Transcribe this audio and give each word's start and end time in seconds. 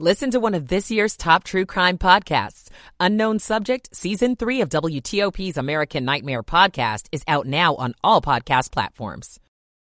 Listen 0.00 0.32
to 0.32 0.40
one 0.40 0.54
of 0.54 0.66
this 0.66 0.90
year's 0.90 1.16
top 1.16 1.44
true 1.44 1.64
crime 1.64 1.98
podcasts. 1.98 2.68
Unknown 2.98 3.38
Subject, 3.38 3.94
Season 3.94 4.34
3 4.34 4.62
of 4.62 4.68
WTOP's 4.68 5.56
American 5.56 6.04
Nightmare 6.04 6.42
podcast 6.42 7.06
is 7.12 7.22
out 7.28 7.46
now 7.46 7.76
on 7.76 7.94
all 8.02 8.20
podcast 8.20 8.72
platforms. 8.72 9.38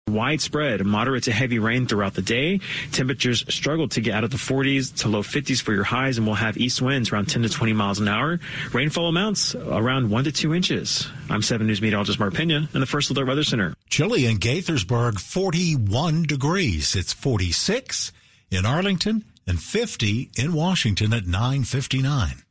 Widespread 0.09 0.84
moderate 0.84 1.22
to 1.24 1.33
heavy 1.33 1.60
rain 1.60 1.86
throughout 1.86 2.14
the 2.14 2.22
day. 2.22 2.59
Temperatures 2.91 3.45
struggle 3.55 3.86
to 3.91 4.00
get 4.00 4.16
out 4.16 4.24
of 4.24 4.33
the 4.33 4.36
40s 4.36 4.96
to 5.02 5.09
low 5.09 5.22
50s 5.22 5.62
for 5.62 5.72
your 5.72 5.84
highs, 5.84 6.19
and 6.19 6.27
we'll 6.27 6.34
have 6.34 6.56
east 6.56 6.83
winds 6.83 7.12
around 7.12 7.27
10 7.27 7.42
to 7.42 7.48
20 7.48 7.72
miles 7.72 8.00
an 8.00 8.08
hour. 8.08 8.41
Rainfall 8.72 9.06
amounts 9.06 9.55
around 9.55 10.11
1 10.11 10.24
to 10.24 10.33
2 10.33 10.55
inches. 10.55 11.08
I'm 11.30 11.41
7 11.41 11.69
News 11.69 11.80
meteorologist 11.80 12.19
Mark 12.19 12.34
Pena 12.34 12.69
in 12.74 12.80
the 12.80 12.86
First 12.86 13.11
Alert 13.11 13.28
Weather 13.28 13.45
Center. 13.45 13.74
Chilly 13.88 14.27
in 14.27 14.38
Gaithersburg, 14.38 15.20
41 15.20 16.24
degrees. 16.24 16.97
It's 16.97 17.12
46 17.12 18.11
in 18.50 18.66
Arlington 18.66 19.24
and 19.47 19.61
50 19.61 20.30
in 20.37 20.53
Washington 20.53 21.12
at 21.12 21.27
959. 21.27 22.43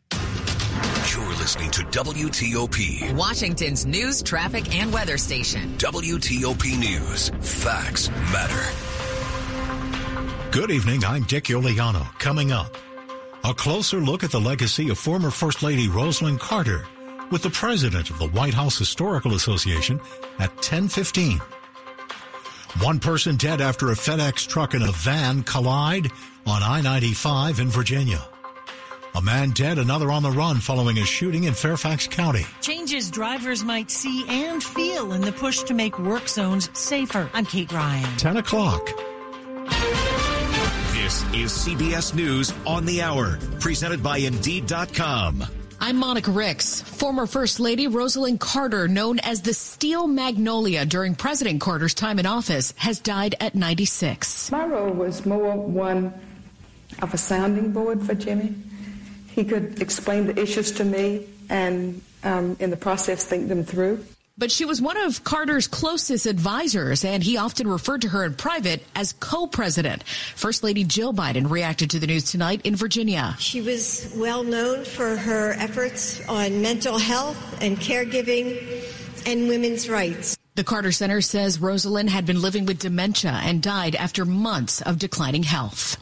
You're 1.12 1.36
listening 1.36 1.70
to 1.72 1.82
WTOP. 1.82 3.14
Washington's 3.14 3.86
news, 3.86 4.24
traffic, 4.24 4.74
and 4.76 4.92
weather 4.92 5.18
station. 5.18 5.76
WTOP 5.78 6.80
News. 6.80 7.30
Facts 7.42 8.10
matter. 8.32 8.94
Good 10.52 10.72
evening. 10.72 11.04
I'm 11.04 11.24
Dick 11.24 11.46
Uliano. 11.46 12.04
Coming 12.20 12.52
up, 12.52 12.78
a 13.44 13.54
closer 13.54 13.98
look 13.98 14.24
at 14.24 14.32
the 14.32 14.40
legacy 14.40 14.90
of 14.90 14.98
former 14.98 15.32
First 15.32 15.64
Lady 15.64 15.88
Rosalynn 15.88 16.40
Carter 16.40 16.86
with 17.32 17.42
the 17.42 17.50
president 17.50 18.10
of 18.10 18.20
the 18.20 18.28
White 18.28 18.54
House 18.54 18.78
Historical 18.78 19.34
Association 19.34 20.00
at 20.40 20.54
1015. 20.56 21.40
One 22.80 23.00
person 23.00 23.36
dead 23.36 23.62
after 23.62 23.90
a 23.90 23.96
FedEx 23.96 24.48
truck 24.48 24.74
and 24.74 24.84
a 24.84 24.92
van 24.92 25.44
collide 25.44 26.12
on 26.46 26.64
I-95 26.64 27.60
in 27.60 27.70
Virginia. 27.70 28.26
A 29.16 29.22
man 29.22 29.52
dead, 29.52 29.78
another 29.78 30.12
on 30.12 30.24
the 30.24 30.32
run 30.32 30.60
following 30.60 30.98
a 30.98 31.06
shooting 31.06 31.44
in 31.44 31.54
Fairfax 31.54 32.08
County. 32.08 32.46
Changes 32.62 33.12
drivers 33.12 33.64
might 33.64 33.92
see 33.92 34.26
and 34.28 34.64
feel 34.64 35.14
in 35.14 35.22
the 35.22 35.32
push 35.32 35.62
to 35.64 35.74
make 35.74 36.00
work 36.00 36.28
zones 36.28 36.70
safer. 36.74 37.30
I'm 37.34 37.46
Kate 37.46 37.72
Ryan. 37.72 38.18
10 38.18 38.38
o'clock. 38.38 38.88
This 40.94 41.22
is 41.34 41.52
CBS 41.52 42.16
News 42.16 42.52
on 42.66 42.86
the 42.86 43.02
Hour, 43.04 43.38
presented 43.60 44.02
by 44.02 44.18
Indeed.com. 44.18 45.44
I'm 45.80 45.98
Monica 45.98 46.32
Ricks. 46.32 46.82
Former 46.82 47.28
First 47.28 47.60
Lady 47.60 47.88
Rosalynn 47.88 48.40
Carter, 48.40 48.88
known 48.88 49.20
as 49.20 49.42
the 49.42 49.54
Steel 49.54 50.08
Magnolia 50.08 50.86
during 50.86 51.14
President 51.14 51.60
Carter's 51.60 51.94
time 51.94 52.20
in 52.20 52.26
office, 52.26 52.74
has 52.78 53.00
died 53.00 53.36
at 53.42 53.54
96. 53.54 54.50
My 54.50 54.66
role 54.66 54.94
was 54.94 55.26
more 55.26 55.58
one 55.58 56.14
of 57.02 57.14
a 57.14 57.18
sounding 57.18 57.72
board 57.72 58.02
for 58.02 58.14
Jimmy. 58.14 58.56
He 59.28 59.44
could 59.44 59.82
explain 59.82 60.28
the 60.28 60.40
issues 60.40 60.72
to 60.74 60.86
me 60.86 61.28
and, 61.50 62.02
um, 62.24 62.56
in 62.60 62.70
the 62.70 62.78
process, 62.78 63.24
think 63.26 63.48
them 63.48 63.64
through. 63.64 64.06
But 64.36 64.52
she 64.52 64.66
was 64.66 64.82
one 64.82 64.98
of 64.98 65.24
Carter's 65.24 65.68
closest 65.68 66.26
advisors, 66.26 67.06
and 67.06 67.22
he 67.22 67.38
often 67.38 67.68
referred 67.68 68.02
to 68.02 68.10
her 68.10 68.24
in 68.24 68.34
private 68.34 68.84
as 68.96 69.14
co-president. 69.14 70.04
First 70.36 70.64
Lady 70.64 70.84
Jill 70.84 71.14
Biden 71.14 71.50
reacted 71.50 71.92
to 71.92 72.00
the 72.00 72.08
news 72.08 72.32
tonight 72.32 72.62
in 72.64 72.76
Virginia. 72.76 73.36
She 73.38 73.62
was 73.62 74.12
well 74.16 74.44
known 74.44 74.86
for 74.86 75.16
her 75.16 75.54
efforts 75.54 76.28
on 76.28 76.64
mental 76.64 76.98
health 76.98 77.62
and 77.62 77.78
caregiving 77.78 78.84
and 79.28 79.48
women's 79.48 79.88
rights. 79.88 80.36
The 80.56 80.64
Carter 80.64 80.92
Center 80.92 81.22
says 81.22 81.60
Rosalynn 81.60 82.10
had 82.10 82.26
been 82.26 82.42
living 82.42 82.66
with 82.66 82.80
dementia 82.80 83.40
and 83.44 83.62
died 83.62 83.96
after 83.96 84.26
months 84.26 84.82
of 84.82 85.00
declining 85.00 85.44
health. 85.44 85.98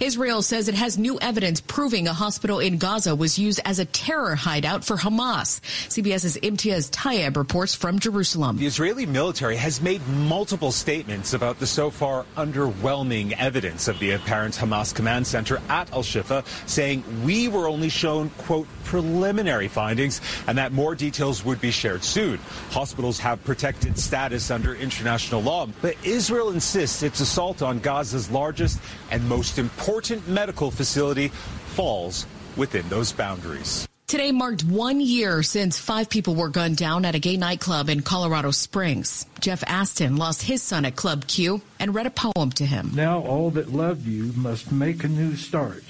Israel 0.00 0.42
says 0.42 0.68
it 0.68 0.74
has 0.74 0.98
new 0.98 1.18
evidence 1.20 1.60
proving 1.60 2.08
a 2.08 2.12
hospital 2.12 2.58
in 2.58 2.78
Gaza 2.78 3.14
was 3.14 3.38
used 3.38 3.60
as 3.64 3.78
a 3.78 3.84
terror 3.84 4.34
hideout 4.34 4.84
for 4.84 4.96
Hamas. 4.96 5.60
CBS's 5.88 6.36
Imtiaz 6.38 6.90
Tyab 6.90 7.36
reports 7.36 7.74
from 7.74 7.98
Jerusalem. 7.98 8.56
The 8.56 8.66
Israeli 8.66 9.06
military 9.06 9.56
has 9.56 9.80
made 9.80 10.06
multiple 10.08 10.72
statements 10.72 11.34
about 11.34 11.58
the 11.58 11.66
so 11.66 11.90
far 11.90 12.24
underwhelming 12.36 13.32
evidence 13.38 13.88
of 13.88 13.98
the 13.98 14.12
apparent 14.12 14.54
Hamas 14.54 14.94
command 14.94 15.26
center 15.26 15.60
at 15.68 15.92
Al 15.92 16.02
Shifa, 16.02 16.44
saying 16.68 17.04
we 17.24 17.48
were 17.48 17.68
only 17.68 17.88
shown, 17.88 18.30
quote, 18.30 18.66
preliminary 18.84 19.68
findings 19.68 20.20
and 20.46 20.58
that 20.58 20.72
more 20.72 20.94
details 20.94 21.44
would 21.44 21.60
be 21.60 21.70
shared 21.70 22.02
soon. 22.02 22.38
Hospitals 22.70 23.18
have 23.20 23.42
protected 23.44 23.98
status 23.98 24.50
under 24.50 24.74
international 24.74 25.42
law, 25.42 25.66
but 25.80 25.94
Israel 26.04 26.50
insists 26.50 27.02
its 27.02 27.20
assault 27.20 27.62
on 27.62 27.78
Gaza's 27.78 28.30
largest 28.30 28.80
and 29.10 29.28
most 29.28 29.49
important 29.58 30.28
medical 30.28 30.70
facility 30.70 31.28
falls 31.28 32.26
within 32.56 32.88
those 32.88 33.12
boundaries. 33.12 33.86
Today 34.06 34.32
marked 34.32 34.64
one 34.64 35.00
year 35.00 35.40
since 35.44 35.78
five 35.78 36.10
people 36.10 36.34
were 36.34 36.48
gunned 36.48 36.76
down 36.76 37.04
at 37.04 37.14
a 37.14 37.20
gay 37.20 37.36
nightclub 37.36 37.88
in 37.88 38.02
Colorado 38.02 38.50
Springs. 38.50 39.24
Jeff 39.38 39.62
Aston 39.68 40.16
lost 40.16 40.42
his 40.42 40.62
son 40.62 40.84
at 40.84 40.96
Club 40.96 41.28
Q 41.28 41.62
and 41.78 41.94
read 41.94 42.06
a 42.06 42.10
poem 42.10 42.50
to 42.56 42.66
him. 42.66 42.90
Now 42.92 43.20
all 43.20 43.50
that 43.50 43.72
love 43.72 44.08
you 44.08 44.32
must 44.34 44.72
make 44.72 45.04
a 45.04 45.08
new 45.08 45.36
start 45.36 45.84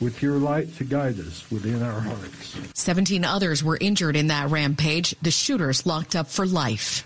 with 0.00 0.22
your 0.22 0.36
light 0.36 0.74
to 0.76 0.84
guide 0.84 1.18
us 1.18 1.44
within 1.50 1.82
our 1.82 2.00
hearts. 2.00 2.56
17 2.74 3.24
others 3.24 3.64
were 3.64 3.78
injured 3.80 4.16
in 4.16 4.28
that 4.28 4.50
rampage, 4.50 5.14
the 5.22 5.30
shooters 5.30 5.86
locked 5.86 6.14
up 6.14 6.28
for 6.28 6.46
life. 6.46 7.04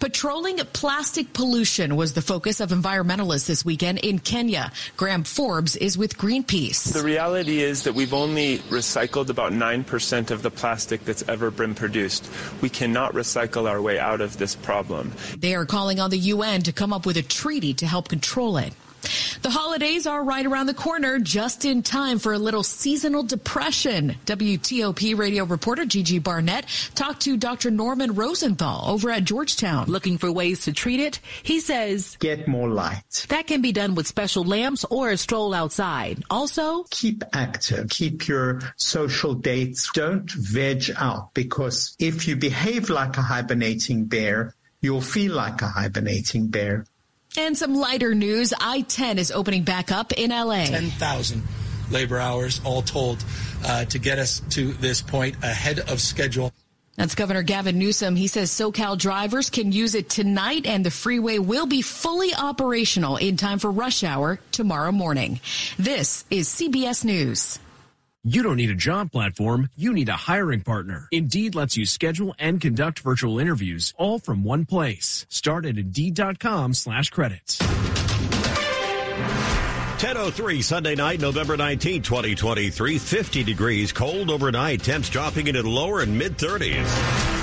Patrolling 0.00 0.56
plastic 0.72 1.32
pollution 1.34 1.96
was 1.96 2.14
the 2.14 2.22
focus 2.22 2.60
of 2.60 2.70
environmentalists 2.70 3.46
this 3.46 3.64
weekend 3.64 3.98
in 3.98 4.18
Kenya. 4.18 4.72
Graham 4.96 5.24
Forbes 5.24 5.76
is 5.76 5.98
with 5.98 6.16
Greenpeace. 6.16 6.92
The 6.92 7.02
reality 7.02 7.60
is 7.60 7.84
that 7.84 7.94
we've 7.94 8.14
only 8.14 8.58
recycled 8.70 9.28
about 9.28 9.52
9% 9.52 10.30
of 10.30 10.42
the 10.42 10.50
plastic 10.50 11.04
that's 11.04 11.26
ever 11.28 11.50
been 11.50 11.74
produced. 11.74 12.30
We 12.62 12.70
cannot 12.70 13.12
recycle 13.12 13.68
our 13.68 13.82
way 13.82 13.98
out 13.98 14.20
of 14.22 14.38
this 14.38 14.54
problem. 14.54 15.12
They 15.36 15.54
are 15.54 15.66
calling 15.66 16.00
on 16.00 16.10
the 16.10 16.18
UN 16.18 16.62
to 16.62 16.72
come 16.72 16.92
up 16.92 17.04
with 17.04 17.18
a 17.18 17.22
treaty 17.22 17.74
to 17.74 17.86
help 17.86 18.08
control 18.08 18.56
it. 18.56 18.72
The 19.42 19.50
holidays 19.50 20.06
are 20.06 20.22
right 20.22 20.44
around 20.44 20.66
the 20.66 20.74
corner, 20.74 21.18
just 21.18 21.64
in 21.64 21.82
time 21.82 22.18
for 22.18 22.32
a 22.32 22.38
little 22.38 22.62
seasonal 22.62 23.22
depression. 23.22 24.16
WTOP 24.26 25.16
radio 25.16 25.44
reporter 25.44 25.84
Gigi 25.84 26.18
Barnett 26.18 26.66
talked 26.94 27.22
to 27.22 27.36
Dr. 27.36 27.70
Norman 27.70 28.14
Rosenthal 28.14 28.90
over 28.90 29.10
at 29.10 29.24
Georgetown. 29.24 29.86
Looking 29.86 30.18
for 30.18 30.30
ways 30.30 30.64
to 30.64 30.72
treat 30.72 31.00
it? 31.00 31.20
He 31.42 31.60
says, 31.60 32.16
Get 32.20 32.48
more 32.48 32.68
light. 32.68 33.26
That 33.28 33.46
can 33.46 33.62
be 33.62 33.72
done 33.72 33.94
with 33.94 34.06
special 34.06 34.44
lamps 34.44 34.84
or 34.84 35.10
a 35.10 35.16
stroll 35.16 35.54
outside. 35.54 36.22
Also, 36.30 36.84
keep 36.90 37.24
active. 37.32 37.88
Keep 37.88 38.28
your 38.28 38.60
social 38.76 39.34
dates. 39.34 39.90
Don't 39.92 40.30
veg 40.30 40.90
out 40.96 41.32
because 41.34 41.96
if 41.98 42.28
you 42.28 42.36
behave 42.36 42.90
like 42.90 43.16
a 43.16 43.22
hibernating 43.22 44.04
bear, 44.04 44.54
you'll 44.80 45.00
feel 45.00 45.34
like 45.34 45.62
a 45.62 45.68
hibernating 45.68 46.48
bear. 46.48 46.86
And 47.36 47.56
some 47.56 47.74
lighter 47.74 48.14
news. 48.14 48.52
I-10 48.58 49.18
is 49.18 49.30
opening 49.30 49.62
back 49.62 49.92
up 49.92 50.12
in 50.12 50.30
LA. 50.30 50.64
10,000 50.64 51.42
labor 51.90 52.18
hours 52.18 52.60
all 52.64 52.82
told 52.82 53.24
uh, 53.64 53.84
to 53.86 53.98
get 53.98 54.18
us 54.18 54.40
to 54.50 54.72
this 54.74 55.02
point 55.02 55.36
ahead 55.42 55.80
of 55.80 56.00
schedule. 56.00 56.52
That's 56.96 57.14
Governor 57.14 57.42
Gavin 57.42 57.78
Newsom. 57.78 58.16
He 58.16 58.26
says 58.26 58.50
SoCal 58.50 58.98
drivers 58.98 59.48
can 59.48 59.72
use 59.72 59.94
it 59.94 60.10
tonight 60.10 60.66
and 60.66 60.84
the 60.84 60.90
freeway 60.90 61.38
will 61.38 61.66
be 61.66 61.82
fully 61.82 62.34
operational 62.34 63.16
in 63.16 63.36
time 63.36 63.58
for 63.58 63.70
rush 63.70 64.04
hour 64.04 64.38
tomorrow 64.52 64.92
morning. 64.92 65.40
This 65.78 66.24
is 66.30 66.48
CBS 66.48 67.04
News. 67.04 67.58
You 68.22 68.42
don't 68.42 68.56
need 68.56 68.68
a 68.68 68.74
job 68.74 69.10
platform, 69.10 69.70
you 69.74 69.94
need 69.94 70.10
a 70.10 70.12
hiring 70.12 70.60
partner. 70.60 71.08
Indeed 71.10 71.54
lets 71.54 71.78
you 71.78 71.86
schedule 71.86 72.34
and 72.38 72.60
conduct 72.60 73.00
virtual 73.00 73.38
interviews 73.38 73.94
all 73.96 74.18
from 74.18 74.44
one 74.44 74.66
place. 74.66 75.24
Start 75.30 75.64
at 75.64 75.78
Indeed.com 75.78 76.74
slash 76.74 77.08
credits. 77.08 77.56
10.03 80.00 80.62
Sunday 80.62 80.94
night, 80.94 81.20
November 81.20 81.56
19, 81.56 82.02
2023. 82.02 82.98
50 82.98 83.42
degrees, 83.42 83.90
cold 83.90 84.30
overnight. 84.30 84.82
Temps 84.82 85.08
dropping 85.08 85.46
into 85.46 85.62
the 85.62 85.70
lower 85.70 86.00
and 86.00 86.18
mid 86.18 86.36
30s. 86.36 87.39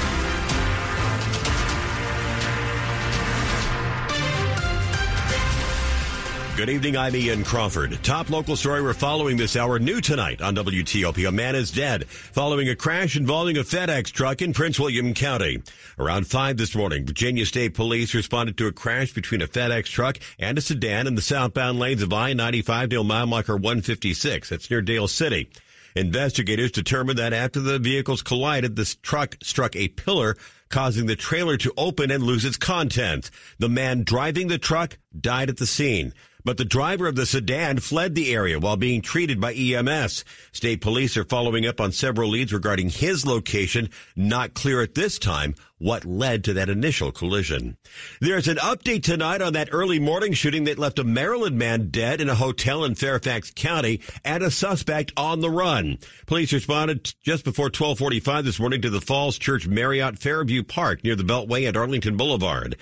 Good 6.58 6.72
evening, 6.72 6.98
I'm 6.98 7.16
Ian 7.16 7.44
Crawford. 7.44 8.04
Top 8.04 8.32
local 8.32 8.56
story 8.56 8.82
we're 8.82 8.96
following 8.96 9.38
this 9.38 9.56
hour, 9.56 9.78
new 9.78 10.02
tonight 10.02 10.42
on 10.42 10.56
WTOP. 10.56 11.28
A 11.28 11.32
man 11.32 11.54
is 11.54 11.70
dead 11.70 12.10
following 12.10 12.68
a 12.68 12.76
crash 12.76 13.16
involving 13.16 13.60
a 13.60 13.64
FedEx 13.64 14.12
truck 14.12 14.42
in 14.42 14.54
Prince 14.54 14.80
William 14.80 15.14
County. 15.14 15.62
Around 16.00 16.26
5 16.26 16.58
this 16.58 16.76
morning, 16.76 17.06
Virginia 17.06 17.46
State 17.46 17.76
Police 17.76 18.16
responded 18.16 18.58
to 18.58 18.66
a 18.66 18.72
crash 18.72 19.14
between 19.14 19.44
a 19.44 19.48
FedEx 19.48 19.86
truck 19.86 20.18
and 20.40 20.58
a 20.58 20.62
sedan 20.62 21.06
in 21.06 21.14
the 21.14 21.22
southbound 21.22 21.78
lanes 21.78 22.02
of 22.02 22.12
I-95 22.12 22.90
near 22.90 23.04
mile 23.04 23.28
marker 23.28 23.56
156. 23.56 24.50
That's 24.50 24.72
near 24.72 24.82
Dale 24.82 25.08
City. 25.08 25.52
Investigators 25.96 26.72
determined 26.72 27.20
that 27.20 27.34
after 27.34 27.60
the 27.60 27.78
vehicles 27.78 28.24
collided, 28.24 28.76
this 28.76 28.96
truck 28.96 29.38
struck 29.44 29.76
a 29.76 29.90
pillar, 29.90 30.36
causing 30.70 31.06
the 31.06 31.16
trailer 31.16 31.58
to 31.58 31.74
open 31.78 32.10
and 32.10 32.24
lose 32.24 32.46
its 32.46 32.58
contents. 32.58 33.30
The 33.60 33.70
man 33.70 34.04
driving 34.04 34.48
the 34.48 34.58
truck 34.58 34.98
died 35.20 35.52
at 35.52 35.58
the 35.58 35.68
scene 35.68 36.14
but 36.48 36.56
the 36.56 36.64
driver 36.64 37.08
of 37.08 37.18
the 37.18 37.26
sedan 37.26 37.78
fled 37.78 38.16
the 38.16 38.34
area 38.34 38.58
while 38.58 38.78
being 38.78 39.02
treated 39.02 39.42
by 39.42 39.54
EMS. 39.54 40.24
State 40.54 40.80
police 40.80 41.18
are 41.18 41.26
following 41.26 41.66
up 41.66 41.82
on 41.82 41.92
several 41.92 42.30
leads 42.30 42.54
regarding 42.54 42.88
his 42.88 43.26
location. 43.26 43.90
Not 44.16 44.54
clear 44.54 44.82
at 44.82 44.96
this 44.96 45.20
time 45.20 45.56
what 45.78 46.06
led 46.06 46.46
to 46.46 46.54
that 46.54 46.70
initial 46.70 47.12
collision. 47.12 47.76
There's 48.22 48.48
an 48.48 48.56
update 48.58 49.04
tonight 49.04 49.42
on 49.42 49.52
that 49.54 49.68
early 49.74 50.00
morning 50.00 50.32
shooting 50.32 50.64
that 50.64 50.80
left 50.80 51.00
a 51.00 51.04
Maryland 51.04 51.58
man 51.58 51.90
dead 51.90 52.22
in 52.22 52.30
a 52.30 52.36
hotel 52.36 52.86
in 52.86 52.96
Fairfax 52.96 53.52
County 53.54 54.00
and 54.24 54.42
a 54.42 54.50
suspect 54.50 55.12
on 55.18 55.42
the 55.42 55.52
run. 55.52 55.98
Police 56.28 56.54
responded 56.54 57.14
just 57.22 57.44
before 57.44 57.66
1245 57.66 58.46
this 58.46 58.60
morning 58.60 58.82
to 58.84 58.90
the 58.90 59.02
Falls 59.02 59.38
Church 59.38 59.68
Marriott 59.68 60.18
Fairview 60.18 60.64
Park 60.64 61.04
near 61.04 61.18
the 61.18 61.24
Beltway 61.24 61.68
at 61.68 61.76
Arlington 61.76 62.16
Boulevard. 62.16 62.78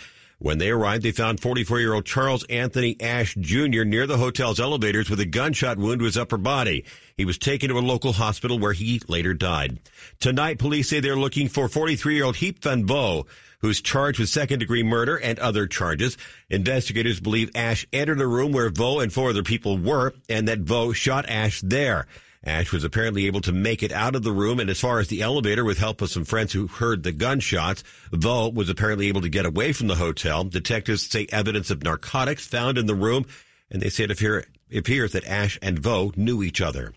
When 0.45 0.59
they 0.59 0.69
arrived, 0.69 1.01
they 1.01 1.11
found 1.11 1.41
44-year-old 1.41 2.05
Charles 2.05 2.43
Anthony 2.43 2.95
Ash 3.01 3.33
Jr. 3.33 3.83
near 3.83 4.05
the 4.05 4.19
hotel's 4.19 4.59
elevators 4.59 5.09
with 5.09 5.19
a 5.19 5.25
gunshot 5.25 5.79
wound 5.79 5.97
to 6.01 6.05
his 6.05 6.19
upper 6.19 6.37
body. 6.37 6.85
He 7.17 7.25
was 7.25 7.39
taken 7.39 7.69
to 7.69 7.79
a 7.79 7.81
local 7.81 8.13
hospital 8.13 8.59
where 8.59 8.73
he 8.73 9.01
later 9.07 9.33
died. 9.33 9.79
Tonight, 10.19 10.59
police 10.59 10.87
say 10.87 10.99
they're 10.99 11.15
looking 11.15 11.47
for 11.47 11.67
43-year-old 11.67 12.35
Hiep 12.35 12.59
Van 12.59 12.85
Vo, 12.85 13.25
who's 13.61 13.81
charged 13.81 14.19
with 14.19 14.29
second-degree 14.29 14.83
murder 14.83 15.15
and 15.15 15.39
other 15.39 15.65
charges. 15.65 16.15
Investigators 16.51 17.19
believe 17.19 17.49
Ash 17.55 17.87
entered 17.91 18.21
a 18.21 18.27
room 18.27 18.51
where 18.51 18.69
Vo 18.69 18.99
and 18.99 19.11
four 19.11 19.31
other 19.31 19.41
people 19.41 19.79
were, 19.79 20.13
and 20.29 20.47
that 20.47 20.59
Vo 20.59 20.93
shot 20.93 21.27
Ash 21.27 21.59
there. 21.61 22.05
Ash 22.45 22.71
was 22.71 22.83
apparently 22.83 23.25
able 23.25 23.41
to 23.41 23.51
make 23.51 23.81
it 23.81 23.91
out 23.91 24.15
of 24.15 24.23
the 24.23 24.31
room, 24.31 24.59
and 24.59 24.69
as 24.69 24.79
far 24.79 24.99
as 24.99 25.07
the 25.07 25.21
elevator, 25.21 25.65
with 25.65 25.79
help 25.79 26.01
of 26.01 26.11
some 26.11 26.25
friends 26.25 26.53
who 26.53 26.67
heard 26.67 27.03
the 27.03 27.11
gunshots, 27.11 27.83
Vo 28.11 28.49
was 28.49 28.69
apparently 28.69 29.07
able 29.07 29.21
to 29.21 29.29
get 29.29 29.45
away 29.45 29.73
from 29.73 29.87
the 29.87 29.95
hotel. 29.95 30.43
Detectives 30.43 31.09
say 31.09 31.25
evidence 31.31 31.71
of 31.71 31.83
narcotics 31.83 32.45
found 32.45 32.77
in 32.77 32.85
the 32.85 32.93
room, 32.95 33.25
and 33.71 33.81
they 33.81 33.89
say 33.89 34.03
it 34.03 34.45
appears 34.77 35.11
that 35.13 35.25
Ash 35.25 35.57
and 35.61 35.79
Vo 35.79 36.11
knew 36.15 36.43
each 36.43 36.61
other. 36.61 36.93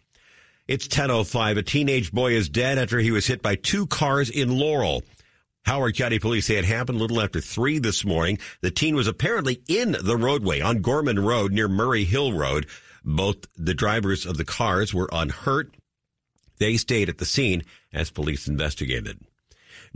It's 0.66 0.86
10.05. 0.86 1.56
A 1.56 1.62
teenage 1.62 2.12
boy 2.12 2.32
is 2.32 2.50
dead 2.50 2.76
after 2.76 2.98
he 2.98 3.10
was 3.10 3.26
hit 3.26 3.40
by 3.40 3.54
two 3.54 3.86
cars 3.86 4.28
in 4.28 4.58
Laurel. 4.58 5.02
Howard 5.64 5.96
County 5.96 6.18
Police 6.18 6.46
say 6.46 6.56
it 6.56 6.66
happened 6.66 6.98
a 6.98 7.00
little 7.00 7.22
after 7.22 7.40
3 7.40 7.78
this 7.78 8.04
morning. 8.04 8.38
The 8.60 8.70
teen 8.70 8.94
was 8.94 9.06
apparently 9.06 9.62
in 9.66 9.96
the 10.00 10.16
roadway 10.16 10.60
on 10.60 10.82
Gorman 10.82 11.18
Road 11.18 11.52
near 11.52 11.68
Murray 11.68 12.04
Hill 12.04 12.34
Road. 12.34 12.66
Both 13.08 13.46
the 13.56 13.72
drivers 13.72 14.26
of 14.26 14.36
the 14.36 14.44
cars 14.44 14.92
were 14.92 15.08
unhurt. 15.10 15.74
They 16.58 16.76
stayed 16.76 17.08
at 17.08 17.16
the 17.16 17.24
scene 17.24 17.62
as 17.90 18.10
police 18.10 18.46
investigated. 18.46 19.18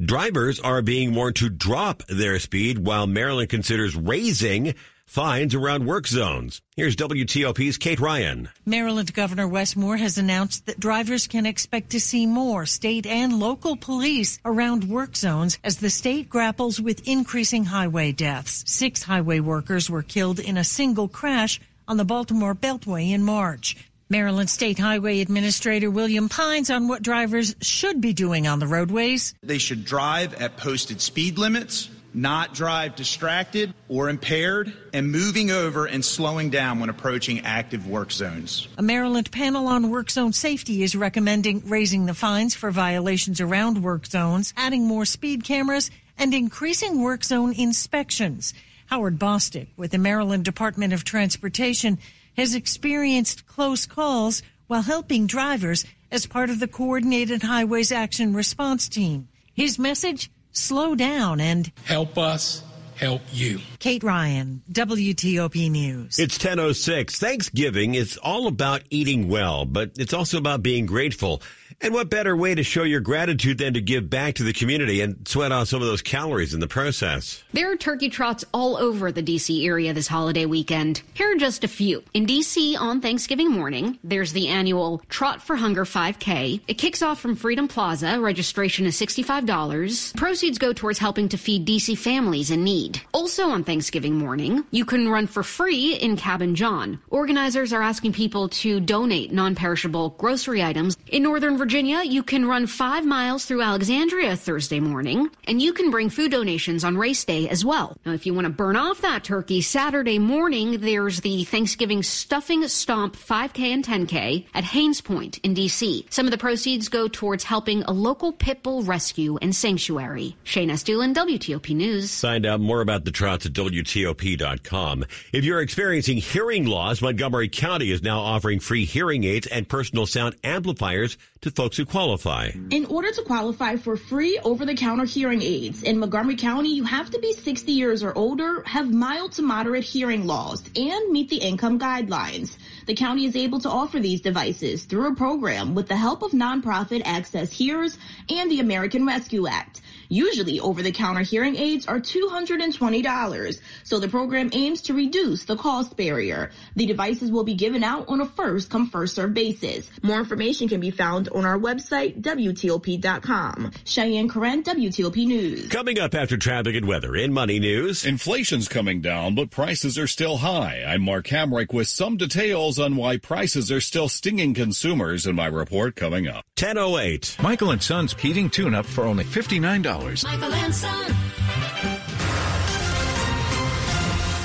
Drivers 0.00 0.59
are 0.59 0.81
being 0.81 1.14
warned 1.14 1.37
to 1.37 1.50
drop 1.50 2.03
their 2.06 2.38
speed 2.38 2.87
while 2.87 3.06
Maryland 3.06 3.50
considers 3.50 3.94
raising 3.94 4.75
fines 5.05 5.55
around 5.55 5.85
work 5.85 6.06
zones. 6.06 6.62
Here's 6.75 6.97
WTOP's 6.97 7.76
Kate 7.76 8.00
Ryan. 8.00 8.49
Maryland 8.64 9.12
Governor 9.12 9.47
Wes 9.47 9.76
Moore 9.76 9.99
has 9.99 10.17
announced 10.17 10.64
that 10.64 10.81
drivers 10.81 11.26
can 11.26 11.44
expect 11.44 11.91
to 11.91 12.00
see 12.00 12.25
more 12.25 12.64
state 12.64 13.05
and 13.05 13.38
local 13.38 13.76
police 13.76 14.38
around 14.43 14.85
work 14.85 15.17
zones 15.17 15.59
as 15.62 15.76
the 15.76 15.91
state 15.91 16.31
grapples 16.31 16.81
with 16.81 17.06
increasing 17.06 17.67
highway 17.67 18.12
deaths. 18.12 18.64
Six 18.67 19.03
highway 19.03 19.41
workers 19.41 19.91
were 19.91 20.03
killed 20.03 20.38
in 20.38 20.56
a 20.56 20.64
single 20.64 21.09
crash 21.09 21.61
on 21.92 21.98
the 21.98 22.04
Baltimore 22.06 22.54
Beltway 22.54 23.10
in 23.10 23.22
March. 23.22 23.76
Maryland 24.08 24.48
State 24.48 24.78
Highway 24.78 25.20
Administrator 25.20 25.90
William 25.90 26.26
Pines 26.26 26.70
on 26.70 26.88
what 26.88 27.02
drivers 27.02 27.54
should 27.60 28.00
be 28.00 28.14
doing 28.14 28.46
on 28.46 28.60
the 28.60 28.66
roadways. 28.66 29.34
They 29.42 29.58
should 29.58 29.84
drive 29.84 30.32
at 30.40 30.56
posted 30.56 31.02
speed 31.02 31.36
limits, 31.36 31.90
not 32.14 32.54
drive 32.54 32.96
distracted 32.96 33.74
or 33.90 34.08
impaired, 34.08 34.72
and 34.94 35.12
moving 35.12 35.50
over 35.50 35.84
and 35.84 36.02
slowing 36.02 36.48
down 36.48 36.80
when 36.80 36.88
approaching 36.88 37.40
active 37.40 37.86
work 37.86 38.10
zones. 38.10 38.68
A 38.78 38.82
Maryland 38.82 39.30
panel 39.30 39.66
on 39.66 39.90
work 39.90 40.10
zone 40.10 40.32
safety 40.32 40.82
is 40.82 40.96
recommending 40.96 41.62
raising 41.68 42.06
the 42.06 42.14
fines 42.14 42.54
for 42.54 42.70
violations 42.70 43.38
around 43.38 43.82
work 43.82 44.06
zones, 44.06 44.54
adding 44.56 44.86
more 44.86 45.04
speed 45.04 45.44
cameras, 45.44 45.90
and 46.16 46.32
increasing 46.32 47.02
work 47.02 47.22
zone 47.22 47.52
inspections. 47.52 48.54
Howard 48.92 49.18
Bostick 49.18 49.68
with 49.74 49.90
the 49.90 49.96
Maryland 49.96 50.44
Department 50.44 50.92
of 50.92 51.02
Transportation 51.02 51.98
has 52.36 52.54
experienced 52.54 53.46
close 53.46 53.86
calls 53.86 54.42
while 54.66 54.82
helping 54.82 55.26
drivers 55.26 55.86
as 56.10 56.26
part 56.26 56.50
of 56.50 56.60
the 56.60 56.68
Coordinated 56.68 57.42
Highways 57.42 57.90
Action 57.90 58.34
Response 58.34 58.90
Team. 58.90 59.28
His 59.54 59.78
message, 59.78 60.30
slow 60.50 60.94
down 60.94 61.40
and 61.40 61.72
help 61.86 62.18
us 62.18 62.62
help 62.96 63.22
you. 63.32 63.60
Kate 63.78 64.02
Ryan, 64.02 64.60
WTOP 64.70 65.70
News. 65.70 66.18
It's 66.18 66.36
10:06. 66.36 67.16
Thanksgiving 67.16 67.94
is 67.94 68.18
all 68.18 68.46
about 68.46 68.82
eating 68.90 69.26
well, 69.26 69.64
but 69.64 69.92
it's 69.96 70.12
also 70.12 70.36
about 70.36 70.62
being 70.62 70.84
grateful. 70.84 71.40
And 71.80 71.94
what 71.94 72.10
better 72.10 72.36
way 72.36 72.54
to 72.54 72.62
show 72.62 72.82
your 72.82 73.00
gratitude 73.00 73.58
than 73.58 73.74
to 73.74 73.80
give 73.80 74.10
back 74.10 74.34
to 74.34 74.42
the 74.44 74.52
community 74.52 75.00
and 75.00 75.26
sweat 75.26 75.52
off 75.52 75.69
some 75.69 75.80
of 75.80 75.88
those 75.88 76.02
calories 76.02 76.54
in 76.54 76.60
the 76.60 76.69
process? 76.69 77.42
There 77.52 77.70
are 77.72 77.76
turkey 77.76 78.08
trots 78.08 78.44
all 78.52 78.76
over 78.76 79.10
the 79.10 79.22
DC 79.22 79.66
area 79.66 79.92
this 79.92 80.08
holiday 80.08 80.46
weekend. 80.46 81.02
Here 81.14 81.32
are 81.34 81.38
just 81.38 81.64
a 81.64 81.69
few. 81.69 82.02
In 82.14 82.26
DC 82.26 82.78
on 82.78 83.00
Thanksgiving 83.00 83.50
morning, 83.50 83.98
there's 84.04 84.32
the 84.32 84.48
annual 84.48 85.02
Trot 85.08 85.42
for 85.42 85.56
Hunger 85.56 85.84
5K. 85.84 86.60
It 86.69 86.74
kicks 86.74 87.02
off 87.02 87.20
from 87.20 87.36
Freedom 87.36 87.69
Plaza. 87.69 88.20
Registration 88.20 88.86
is 88.86 88.98
$65. 89.00 90.16
Proceeds 90.16 90.58
go 90.58 90.72
towards 90.72 90.98
helping 90.98 91.28
to 91.30 91.36
feed 91.36 91.66
DC 91.66 91.96
families 91.96 92.50
in 92.50 92.64
need. 92.64 93.00
Also 93.12 93.48
on 93.48 93.64
Thanksgiving 93.64 94.14
morning, 94.14 94.64
you 94.70 94.84
can 94.84 95.08
run 95.08 95.26
for 95.26 95.42
free 95.42 95.94
in 95.94 96.16
Cabin 96.16 96.54
John. 96.54 97.00
Organizers 97.10 97.72
are 97.72 97.82
asking 97.82 98.12
people 98.12 98.48
to 98.48 98.80
donate 98.80 99.32
non-perishable 99.32 100.10
grocery 100.18 100.62
items 100.62 100.96
in 101.08 101.22
Northern 101.22 101.56
Virginia 101.62 102.02
you 102.02 102.25
can 102.25 102.45
run 102.45 102.66
five 102.66 103.07
miles 103.07 103.45
through 103.45 103.62
Alexandria 103.62 104.35
Thursday 104.35 104.81
morning, 104.81 105.31
and 105.47 105.62
you 105.62 105.73
can 105.73 105.92
bring 105.92 106.11
food 106.11 106.33
donations 106.33 106.83
on 106.83 106.99
race 106.99 107.25
day 107.25 107.49
as 107.49 107.64
well. 107.64 107.97
Now, 108.04 108.14
if 108.14 108.26
you 108.26 108.35
want 108.35 108.47
to 108.47 108.52
burn 108.52 108.75
off 108.75 109.02
that 109.02 109.23
turkey, 109.23 109.61
Saturday 109.61 110.19
morning, 110.19 110.81
there's 110.81 111.21
the 111.21 111.45
Thanksgiving 111.45 112.02
Stuffing 112.02 112.66
Stomp 112.66 113.14
5K 113.14 113.61
and 113.61 113.85
10K 113.85 114.47
at 114.54 114.64
Hains 114.64 115.00
Point 115.00 115.38
in 115.45 115.54
D.C. 115.54 116.04
Some 116.11 116.26
of 116.26 116.33
the 116.33 116.37
proceeds 116.37 116.88
go 116.88 117.07
towards 117.07 117.45
helping 117.45 117.85
a 117.85 117.92
local 117.92 118.33
pit 118.33 118.64
bull 118.64 118.83
rescue 118.83 119.38
and 119.40 119.54
sanctuary. 119.54 120.37
Shayna 120.45 120.73
Estulin, 120.73 121.14
WTOP 121.14 121.76
News. 121.76 122.21
Find 122.21 122.45
out 122.45 122.59
more 122.59 122.81
about 122.81 123.04
the 123.04 123.12
trots 123.12 123.47
at 123.47 123.52
WTOP.com. 123.52 125.04
If 125.33 125.45
you're 125.45 125.61
experiencing 125.61 126.16
hearing 126.16 126.66
loss, 126.66 127.00
Montgomery 127.00 127.49
County 127.49 127.92
is 127.92 128.02
now 128.02 128.19
offering 128.19 128.59
free 128.59 128.85
hearing 128.85 129.23
aids 129.23 129.47
and 129.47 129.69
personal 129.69 130.07
sound 130.07 130.35
amplifiers 130.42 131.16
to 131.42 131.50
folks 131.50 131.76
who 131.76 131.84
qualify. 131.84 132.50
In 132.70 132.87
order 132.87 133.11
to 133.11 133.22
qualify 133.22 133.76
for 133.76 133.96
free 133.96 134.38
over 134.44 134.64
the 134.64 134.75
counter 134.75 135.04
hearing 135.04 135.42
aids 135.42 135.82
in 135.82 135.99
Montgomery 135.99 136.37
County, 136.37 136.72
you 136.72 136.84
have 136.84 137.11
to 137.11 137.18
be 137.18 137.32
60 137.32 137.72
years 137.72 138.02
or 138.02 138.16
older, 138.16 138.62
have 138.62 138.92
mild 138.92 139.32
to 139.32 139.42
moderate 139.42 139.82
hearing 139.82 140.26
loss, 140.26 140.62
and 140.76 141.11
meet 141.11 141.28
the 141.28 141.38
income 141.38 141.80
guidelines. 141.80 142.56
The 142.87 142.94
county 142.94 143.26
is 143.26 143.34
able 143.34 143.58
to 143.61 143.68
offer 143.68 143.99
these 143.99 144.20
devices 144.20 144.84
through 144.84 145.11
a 145.11 145.16
program 145.16 145.75
with 145.75 145.88
the 145.88 145.96
help 145.96 146.22
of 146.22 146.30
nonprofit 146.30 147.02
Access 147.04 147.52
Hears 147.52 147.99
and 148.30 148.49
the 148.49 148.61
American 148.61 149.04
Rescue 149.04 149.49
Act. 149.49 149.80
Usually 150.12 150.61
over-the-counter 150.61 151.23
hearing 151.23 151.57
aids 151.57 151.87
are 151.87 151.99
$220, 151.99 153.61
so 153.83 153.99
the 153.99 154.09
program 154.09 154.50
aims 154.52 154.83
to 154.83 154.92
reduce 154.92 155.47
the 155.47 155.57
cost 155.57 155.97
barrier. 155.97 156.50
The 156.76 156.85
devices 156.85 157.31
will 157.31 157.45
be 157.45 157.54
given 157.54 157.83
out 157.83 158.11
on 158.11 158.21
a 158.21 158.26
first-come, 158.26 158.90
first-served 158.90 159.33
basis. 159.33 159.90
More 160.02 160.19
information 160.19 160.69
can 160.69 160.81
be 160.81 160.90
found 160.90 161.31
on 161.31 161.47
our 161.47 161.59
website, 161.59 162.21
WTOP.com. 162.21 163.71
Cheyenne 163.87 164.28
Corin, 164.28 164.62
WTOP 164.62 165.26
News. 165.26 165.69
Coming 165.69 165.99
up 165.99 166.14
after 166.14 166.37
traffic 166.37 166.76
and 166.76 166.87
weather 166.87 167.16
in 167.16 167.33
Money 167.33 167.59
News. 167.59 168.04
Inflation's 168.04 168.69
coming 168.69 169.00
down, 169.00 169.35
but 169.35 169.50
prices 169.50 169.99
are 169.99 170.07
still 170.07 170.37
high. 170.37 170.85
I'm 170.87 171.00
Mark 171.00 171.28
Hamrick 171.28 171.73
with 171.73 171.88
some 171.88 172.19
details 172.19 172.78
on 172.78 172.97
why 172.97 173.16
prices 173.16 173.73
are 173.73 173.81
still 173.81 174.11
stinging 174.11 174.52
consumers 174.52 175.26
in 175.26 175.37
my 175.37 175.47
report 175.47 175.97
coming 175.97 176.28
up. 176.28 176.45
1008. 176.61 177.38
Michael 177.40 177.71
and 177.71 177.83
Son's 177.83 178.12
heating 178.12 178.50
tune-up 178.50 178.85
for 178.85 179.04
only 179.04 179.25
$59. 179.25 180.01
Michael 180.25 180.52
and 180.52 180.75
Son. 180.75 181.14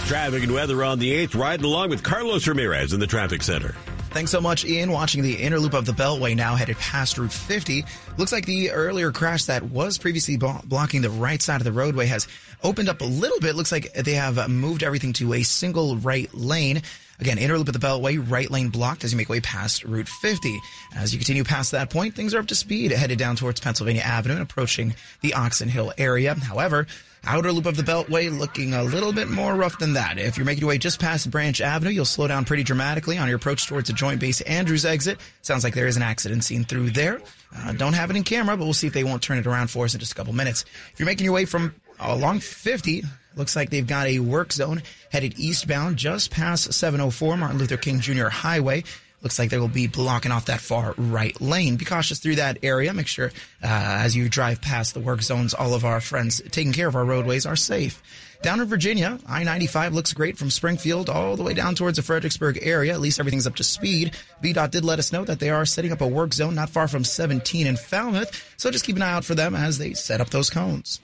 Traffic 0.07 0.43
and 0.43 0.53
weather 0.53 0.83
on 0.83 0.99
the 0.99 1.11
8th, 1.27 1.37
riding 1.37 1.65
along 1.65 1.89
with 1.89 2.01
Carlos 2.03 2.47
Ramirez 2.47 2.93
in 2.93 2.99
the 2.99 3.07
traffic 3.07 3.43
center. 3.43 3.75
Thanks 4.11 4.31
so 4.31 4.39
much, 4.39 4.63
Ian. 4.63 4.91
Watching 4.91 5.21
the 5.21 5.35
inner 5.35 5.59
loop 5.59 5.73
of 5.73 5.85
the 5.85 5.91
Beltway 5.91 6.35
now 6.35 6.55
headed 6.55 6.77
past 6.77 7.17
Route 7.17 7.31
50. 7.31 7.83
Looks 8.17 8.31
like 8.31 8.45
the 8.45 8.71
earlier 8.71 9.11
crash 9.11 9.45
that 9.45 9.63
was 9.63 9.97
previously 9.97 10.37
blocking 10.37 11.01
the 11.01 11.09
right 11.09 11.41
side 11.41 11.59
of 11.59 11.65
the 11.65 11.73
roadway 11.73 12.05
has 12.05 12.27
opened 12.63 12.87
up 12.87 13.01
a 13.01 13.05
little 13.05 13.39
bit. 13.41 13.55
Looks 13.55 13.71
like 13.71 13.93
they 13.93 14.13
have 14.13 14.49
moved 14.49 14.81
everything 14.81 15.11
to 15.13 15.33
a 15.33 15.43
single 15.43 15.97
right 15.97 16.33
lane. 16.33 16.81
Again, 17.19 17.39
inner 17.39 17.57
loop 17.57 17.67
of 17.67 17.73
the 17.73 17.79
Beltway, 17.79 18.23
right 18.29 18.49
lane 18.49 18.69
blocked 18.69 19.03
as 19.03 19.11
you 19.11 19.17
make 19.17 19.29
way 19.29 19.39
past 19.39 19.83
Route 19.83 20.07
50. 20.07 20.59
As 20.95 21.13
you 21.13 21.19
continue 21.19 21.43
past 21.43 21.71
that 21.71 21.89
point, 21.89 22.13
things 22.13 22.35
are 22.35 22.39
up 22.39 22.47
to 22.47 22.55
speed, 22.55 22.91
headed 22.91 23.17
down 23.17 23.35
towards 23.35 23.59
Pennsylvania 23.59 24.03
Avenue 24.03 24.35
and 24.35 24.43
approaching 24.43 24.93
the 25.21 25.33
Oxon 25.33 25.67
Hill 25.67 25.91
area. 25.97 26.35
However, 26.35 26.85
outer 27.23 27.51
loop 27.51 27.65
of 27.65 27.75
the 27.75 27.81
Beltway 27.81 28.35
looking 28.35 28.75
a 28.75 28.83
little 28.83 29.11
bit 29.11 29.29
more 29.29 29.55
rough 29.55 29.79
than 29.79 29.93
that. 29.93 30.19
If 30.19 30.37
you're 30.37 30.45
making 30.45 30.61
your 30.61 30.69
way 30.69 30.77
just 30.77 30.99
past 30.99 31.31
Branch 31.31 31.59
Avenue, 31.59 31.89
you'll 31.89 32.05
slow 32.05 32.27
down 32.27 32.45
pretty 32.45 32.61
dramatically 32.61 33.17
on 33.17 33.27
your 33.27 33.37
approach 33.37 33.65
towards 33.65 33.87
the 33.87 33.93
Joint 33.93 34.19
Base 34.19 34.41
Andrews 34.41 34.85
exit. 34.85 35.17
Sounds 35.41 35.63
like 35.63 35.73
there 35.73 35.87
is 35.87 35.97
an 35.97 36.03
accident 36.03 36.43
scene 36.43 36.65
through 36.65 36.91
there. 36.91 37.19
Uh, 37.55 37.73
don't 37.73 37.93
have 37.93 38.11
it 38.11 38.15
in 38.15 38.23
camera, 38.23 38.55
but 38.55 38.65
we'll 38.65 38.73
see 38.73 38.87
if 38.87 38.93
they 38.93 39.03
won't 39.03 39.23
turn 39.23 39.39
it 39.39 39.47
around 39.47 39.71
for 39.71 39.85
us 39.85 39.95
in 39.95 39.99
just 39.99 40.11
a 40.11 40.15
couple 40.15 40.33
minutes. 40.33 40.65
If 40.93 40.99
you're 40.99 41.07
making 41.07 41.25
your 41.25 41.33
way 41.33 41.45
from 41.45 41.73
along 41.99 42.41
50, 42.41 43.03
Looks 43.37 43.55
like 43.55 43.69
they've 43.69 43.85
got 43.85 44.07
a 44.07 44.19
work 44.19 44.51
zone 44.51 44.81
headed 45.11 45.39
eastbound 45.39 45.97
just 45.97 46.31
past 46.31 46.73
704 46.73 47.37
Martin 47.37 47.59
Luther 47.59 47.77
King 47.77 47.99
Jr. 47.99 48.27
Highway. 48.27 48.83
Looks 49.21 49.39
like 49.39 49.49
they 49.49 49.57
will 49.57 49.67
be 49.67 49.87
blocking 49.87 50.31
off 50.31 50.45
that 50.45 50.59
far 50.59 50.93
right 50.97 51.39
lane. 51.39 51.75
Be 51.75 51.85
cautious 51.85 52.19
through 52.19 52.35
that 52.35 52.59
area. 52.63 52.93
Make 52.93 53.07
sure 53.07 53.27
uh, 53.63 53.67
as 53.67 54.15
you 54.15 54.29
drive 54.29 54.61
past 54.61 54.93
the 54.93 54.99
work 54.99 55.21
zones, 55.21 55.53
all 55.53 55.73
of 55.73 55.85
our 55.85 56.01
friends 56.01 56.41
taking 56.51 56.73
care 56.73 56.87
of 56.87 56.95
our 56.95 57.05
roadways 57.05 57.45
are 57.45 57.55
safe. 57.55 58.01
Down 58.43 58.59
in 58.59 58.67
Virginia, 58.67 59.19
I 59.27 59.43
95 59.43 59.93
looks 59.93 60.13
great 60.13 60.37
from 60.37 60.51
Springfield 60.51 61.09
all 61.09 61.35
the 61.35 61.43
way 61.43 61.55
down 61.55 61.73
towards 61.73 61.97
the 61.97 62.03
Fredericksburg 62.03 62.59
area. 62.61 62.93
At 62.93 62.99
least 62.99 63.19
everything's 63.19 63.47
up 63.47 63.55
to 63.55 63.63
speed. 63.63 64.13
VDOT 64.43 64.71
did 64.71 64.85
let 64.85 64.99
us 64.99 65.11
know 65.11 65.25
that 65.25 65.39
they 65.39 65.49
are 65.49 65.65
setting 65.65 65.91
up 65.91 66.01
a 66.01 66.07
work 66.07 66.33
zone 66.33 66.53
not 66.53 66.69
far 66.69 66.87
from 66.87 67.03
17 67.03 67.65
in 67.65 67.75
Falmouth, 67.75 68.53
so 68.57 68.69
just 68.69 68.85
keep 68.85 68.95
an 68.95 69.01
eye 69.01 69.11
out 69.11 69.25
for 69.25 69.33
them 69.33 69.55
as 69.55 69.79
they 69.79 69.93
set 69.93 70.21
up 70.21 70.29
those 70.29 70.51
cones. 70.51 70.99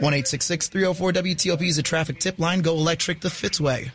1 0.00 0.12
304 0.66 1.12
WTOP 1.12 1.62
is 1.62 1.78
a 1.78 1.82
traffic 1.82 2.18
tip 2.18 2.38
line. 2.40 2.62
Go 2.62 2.74
electric 2.74 3.20
the 3.20 3.28
Fitzway. 3.28 3.92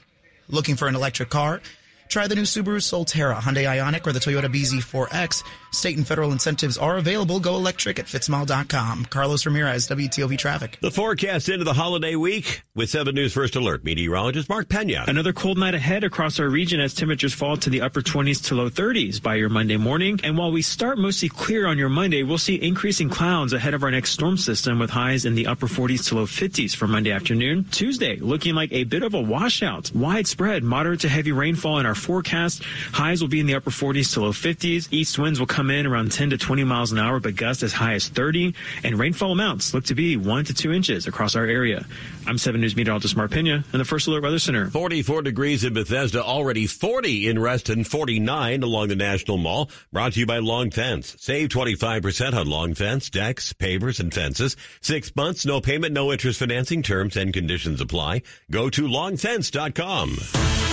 Looking 0.48 0.76
for 0.76 0.88
an 0.88 0.96
electric 0.96 1.30
car? 1.30 1.62
Try 2.10 2.26
the 2.26 2.34
new 2.34 2.42
Subaru 2.42 2.82
Solterra, 2.82 3.38
Hyundai 3.38 3.66
Ioniq, 3.66 4.08
or 4.08 4.12
the 4.12 4.20
Toyota 4.20 4.46
BZ4X. 4.46 5.44
State 5.72 5.96
and 5.96 6.08
federal 6.08 6.32
incentives 6.32 6.76
are 6.76 6.98
available. 6.98 7.40
Go 7.40 7.54
electric 7.56 8.00
at 8.00 8.08
fitzmall.com. 8.08 9.06
Carlos 9.06 9.46
Ramirez, 9.46 9.88
WTOP 9.88 10.36
Traffic. 10.40 10.80
The 10.82 10.90
forecast 10.90 11.50
into 11.50 11.64
the 11.64 11.74
holiday 11.74 12.16
week 12.16 12.64
with 12.74 12.90
7 12.90 13.14
News 13.14 13.34
First 13.34 13.56
Alert 13.56 13.84
meteorologist 13.84 14.50
Mark 14.50 14.70
Pena. 14.70 15.06
Another 15.08 15.34
cold 15.34 15.60
night 15.60 15.76
ahead 15.76 16.04
across 16.04 16.40
our 16.40 16.50
region 16.50 16.80
as 16.80 16.96
temperatures 16.96 17.36
fall 17.36 17.58
to 17.58 17.70
the 17.70 17.82
upper 17.82 18.02
20s 18.02 18.44
to 18.48 18.56
low 18.56 18.72
30s 18.72 19.22
by 19.22 19.36
your 19.36 19.50
Monday 19.50 19.78
morning. 19.78 20.20
And 20.24 20.36
while 20.36 20.52
we 20.52 20.64
start 20.64 20.98
mostly 20.98 21.30
clear 21.30 21.68
on 21.68 21.78
your 21.78 21.90
Monday, 21.90 22.24
we'll 22.24 22.40
see 22.40 22.56
increasing 22.56 23.10
clouds 23.10 23.54
ahead 23.54 23.76
of 23.76 23.84
our 23.84 23.92
next 23.92 24.14
storm 24.14 24.38
system 24.38 24.80
with 24.80 24.90
highs 24.90 25.26
in 25.26 25.36
the 25.36 25.46
upper 25.46 25.68
40s 25.68 26.08
to 26.08 26.16
low 26.16 26.26
50s 26.26 26.76
for 26.76 26.88
Monday 26.88 27.12
afternoon. 27.12 27.66
Tuesday, 27.66 28.16
looking 28.16 28.56
like 28.56 28.74
a 28.74 28.86
bit 28.86 29.04
of 29.04 29.14
a 29.14 29.22
washout. 29.22 29.92
Widespread 29.94 30.64
moderate 30.64 31.02
to 31.02 31.10
heavy 31.10 31.32
rainfall 31.32 31.78
in 31.78 31.86
our 31.86 31.99
forecast. 32.00 32.64
Highs 32.92 33.22
will 33.22 33.30
be 33.30 33.40
in 33.40 33.46
the 33.46 33.56
upper 33.56 33.70
40s 33.70 34.14
to 34.14 34.22
low 34.22 34.32
50s. 34.32 34.88
East 34.92 35.20
winds 35.20 35.40
will 35.40 35.48
come 35.48 35.70
in 35.70 35.86
around 35.86 36.12
10 36.12 36.32
to 36.32 36.38
20 36.38 36.64
miles 36.64 36.92
an 36.92 37.00
hour, 37.00 37.20
but 37.20 37.36
gusts 37.36 37.64
as 37.64 37.74
high 37.74 37.94
as 37.94 38.08
30. 38.08 38.54
And 38.84 38.98
rainfall 38.98 39.32
amounts 39.32 39.74
look 39.74 39.84
to 39.86 39.96
be 39.96 40.18
1 40.18 40.46
to 40.46 40.54
2 40.54 40.72
inches 40.72 41.08
across 41.08 41.36
our 41.36 41.46
area. 41.46 41.86
I'm 42.26 42.38
7 42.38 42.60
News 42.62 42.76
meteorologist 42.76 43.16
Mark 43.16 43.32
Pena 43.32 43.64
in 43.74 43.80
the 43.80 43.86
First 43.86 44.08
Alert 44.08 44.24
Weather 44.24 44.40
Center. 44.40 44.70
44 44.70 45.22
degrees 45.24 45.64
in 45.64 45.74
Bethesda, 45.74 46.24
already 46.24 46.68
40 46.68 47.28
in 47.28 47.40
Reston, 47.40 47.84
49 47.84 48.64
along 48.64 48.88
the 48.88 48.96
National 48.96 49.38
Mall. 49.38 49.70
Brought 49.92 50.14
to 50.14 50.20
you 50.20 50.26
by 50.26 50.40
Long 50.40 50.72
Fence. 50.72 51.16
Save 51.20 51.50
25% 51.50 52.34
on 52.34 52.48
Long 52.48 52.74
Fence, 52.74 53.10
decks, 53.10 53.54
pavers, 53.54 54.00
and 54.00 54.14
fences. 54.14 54.56
Six 54.82 55.16
months, 55.16 55.46
no 55.46 55.62
payment, 55.62 55.94
no 55.94 56.12
interest 56.12 56.40
financing 56.40 56.84
terms 56.84 57.18
and 57.18 57.34
conditions 57.34 57.82
apply. 57.82 58.22
Go 58.52 58.70
to 58.70 58.88
longfence.com. 58.88 60.69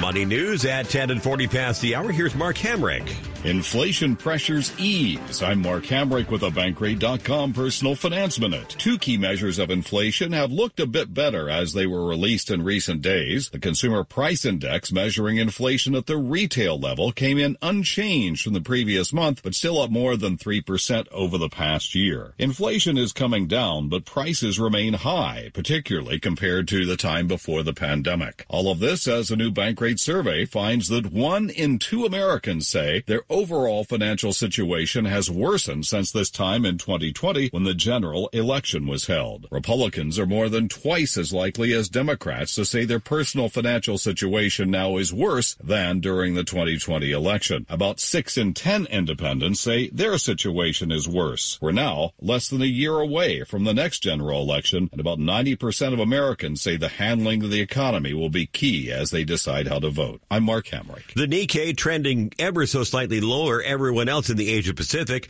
Money 0.00 0.24
news 0.24 0.64
at 0.64 0.88
10 0.88 1.10
and 1.10 1.20
40 1.20 1.48
past 1.48 1.82
the 1.82 1.96
hour. 1.96 2.12
Here's 2.12 2.34
Mark 2.34 2.56
Hamrick. 2.56 3.12
Inflation 3.44 4.16
pressures 4.16 4.72
ease. 4.80 5.44
I'm 5.44 5.62
Mark 5.62 5.84
Hamrick 5.84 6.28
with 6.28 6.42
a 6.42 6.50
Bankrate.com 6.50 7.52
personal 7.52 7.94
finance 7.94 8.40
minute. 8.40 8.70
Two 8.70 8.98
key 8.98 9.16
measures 9.16 9.60
of 9.60 9.70
inflation 9.70 10.32
have 10.32 10.50
looked 10.50 10.80
a 10.80 10.88
bit 10.88 11.14
better 11.14 11.48
as 11.48 11.72
they 11.72 11.86
were 11.86 12.04
released 12.04 12.50
in 12.50 12.64
recent 12.64 13.00
days. 13.00 13.50
The 13.50 13.60
Consumer 13.60 14.02
Price 14.02 14.44
Index 14.44 14.90
measuring 14.90 15.36
inflation 15.36 15.94
at 15.94 16.06
the 16.06 16.16
retail 16.16 16.80
level 16.80 17.12
came 17.12 17.38
in 17.38 17.56
unchanged 17.62 18.42
from 18.42 18.54
the 18.54 18.60
previous 18.60 19.12
month, 19.12 19.44
but 19.44 19.54
still 19.54 19.80
up 19.80 19.90
more 19.90 20.16
than 20.16 20.36
3% 20.36 21.06
over 21.12 21.38
the 21.38 21.48
past 21.48 21.94
year. 21.94 22.34
Inflation 22.38 22.98
is 22.98 23.12
coming 23.12 23.46
down, 23.46 23.88
but 23.88 24.04
prices 24.04 24.58
remain 24.58 24.94
high, 24.94 25.52
particularly 25.54 26.18
compared 26.18 26.66
to 26.68 26.84
the 26.84 26.96
time 26.96 27.28
before 27.28 27.62
the 27.62 27.72
pandemic. 27.72 28.44
All 28.48 28.68
of 28.68 28.80
this 28.80 29.06
as 29.06 29.30
a 29.30 29.36
new 29.36 29.52
Bankrate 29.52 30.00
survey 30.00 30.44
finds 30.44 30.88
that 30.88 31.12
one 31.12 31.50
in 31.50 31.78
two 31.78 32.04
Americans 32.04 32.66
say 32.66 33.04
their 33.06 33.22
overall 33.30 33.84
financial 33.84 34.32
situation 34.32 35.04
has 35.04 35.30
worsened 35.30 35.86
since 35.86 36.12
this 36.12 36.30
time 36.30 36.64
in 36.64 36.78
2020 36.78 37.48
when 37.48 37.64
the 37.64 37.74
general 37.74 38.28
election 38.32 38.86
was 38.86 39.06
held. 39.06 39.46
Republicans 39.50 40.18
are 40.18 40.26
more 40.26 40.48
than 40.48 40.68
twice 40.68 41.16
as 41.16 41.32
likely 41.32 41.72
as 41.72 41.88
Democrats 41.88 42.54
to 42.54 42.64
say 42.64 42.84
their 42.84 43.00
personal 43.00 43.48
financial 43.48 43.98
situation 43.98 44.70
now 44.70 44.96
is 44.96 45.12
worse 45.12 45.56
than 45.62 46.00
during 46.00 46.34
the 46.34 46.44
2020 46.44 47.10
election. 47.10 47.66
About 47.68 48.00
6 48.00 48.36
in 48.36 48.54
10 48.54 48.86
independents 48.86 49.60
say 49.60 49.88
their 49.88 50.18
situation 50.18 50.90
is 50.90 51.08
worse. 51.08 51.58
We're 51.60 51.72
now 51.72 52.12
less 52.20 52.48
than 52.48 52.62
a 52.62 52.66
year 52.66 52.98
away 52.98 53.44
from 53.44 53.64
the 53.64 53.74
next 53.74 54.00
general 54.00 54.42
election, 54.42 54.88
and 54.92 55.00
about 55.00 55.18
90% 55.18 55.92
of 55.92 55.98
Americans 55.98 56.62
say 56.62 56.76
the 56.76 56.88
handling 56.88 57.42
of 57.44 57.50
the 57.50 57.60
economy 57.60 58.14
will 58.14 58.30
be 58.30 58.46
key 58.46 58.90
as 58.90 59.10
they 59.10 59.24
decide 59.24 59.68
how 59.68 59.78
to 59.78 59.90
vote. 59.90 60.20
I'm 60.30 60.44
Mark 60.44 60.66
Hamrick. 60.66 61.14
The 61.14 61.26
Nikkei 61.26 61.76
trending 61.76 62.32
ever 62.38 62.66
so 62.66 62.84
slightly 62.84 63.17
lower. 63.20 63.62
Everyone 63.62 64.08
else 64.08 64.30
in 64.30 64.36
the 64.36 64.50
Asia 64.50 64.74
Pacific 64.74 65.28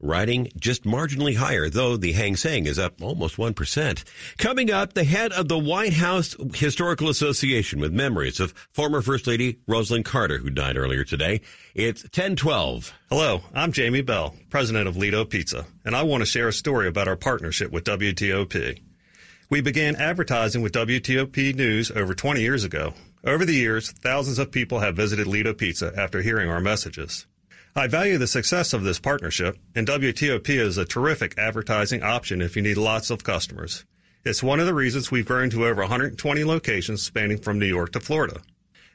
riding 0.00 0.48
just 0.56 0.84
marginally 0.84 1.36
higher, 1.36 1.68
though 1.68 1.96
the 1.96 2.12
Hang 2.12 2.36
Seng 2.36 2.66
is 2.66 2.78
up 2.78 3.02
almost 3.02 3.36
1%. 3.36 4.04
Coming 4.38 4.70
up, 4.70 4.92
the 4.92 5.04
head 5.04 5.32
of 5.32 5.48
the 5.48 5.58
White 5.58 5.94
House 5.94 6.36
Historical 6.54 7.08
Association 7.08 7.80
with 7.80 7.92
memories 7.92 8.40
of 8.40 8.54
former 8.70 9.02
First 9.02 9.26
Lady 9.26 9.58
Rosalynn 9.68 10.04
Carter, 10.04 10.38
who 10.38 10.50
died 10.50 10.76
earlier 10.76 11.04
today. 11.04 11.40
It's 11.74 12.04
1012. 12.04 12.92
Hello, 13.10 13.42
I'm 13.54 13.72
Jamie 13.72 14.02
Bell, 14.02 14.34
president 14.50 14.88
of 14.88 14.96
Ledo 14.96 15.28
Pizza, 15.28 15.66
and 15.84 15.96
I 15.96 16.02
want 16.02 16.22
to 16.22 16.26
share 16.26 16.48
a 16.48 16.52
story 16.52 16.86
about 16.86 17.08
our 17.08 17.16
partnership 17.16 17.72
with 17.72 17.84
WTOP. 17.84 18.80
We 19.50 19.62
began 19.62 19.96
advertising 19.96 20.62
with 20.62 20.72
WTOP 20.72 21.54
News 21.54 21.90
over 21.90 22.14
20 22.14 22.40
years 22.40 22.64
ago. 22.64 22.92
Over 23.24 23.44
the 23.44 23.54
years, 23.54 23.90
thousands 23.90 24.38
of 24.38 24.52
people 24.52 24.78
have 24.78 24.94
visited 24.94 25.26
Ledo 25.26 25.52
Pizza 25.52 25.92
after 25.96 26.22
hearing 26.22 26.48
our 26.48 26.60
messages. 26.60 27.26
I 27.74 27.88
value 27.88 28.16
the 28.16 28.26
success 28.28 28.72
of 28.72 28.84
this 28.84 29.00
partnership, 29.00 29.58
and 29.74 29.86
WTOP 29.86 30.48
is 30.48 30.78
a 30.78 30.84
terrific 30.84 31.36
advertising 31.36 32.02
option 32.02 32.40
if 32.40 32.54
you 32.54 32.62
need 32.62 32.76
lots 32.76 33.10
of 33.10 33.24
customers. 33.24 33.84
It's 34.24 34.42
one 34.42 34.60
of 34.60 34.66
the 34.66 34.74
reasons 34.74 35.10
we've 35.10 35.26
grown 35.26 35.50
to 35.50 35.66
over 35.66 35.82
120 35.82 36.44
locations 36.44 37.02
spanning 37.02 37.38
from 37.38 37.58
New 37.58 37.66
York 37.66 37.92
to 37.92 38.00
Florida. 38.00 38.40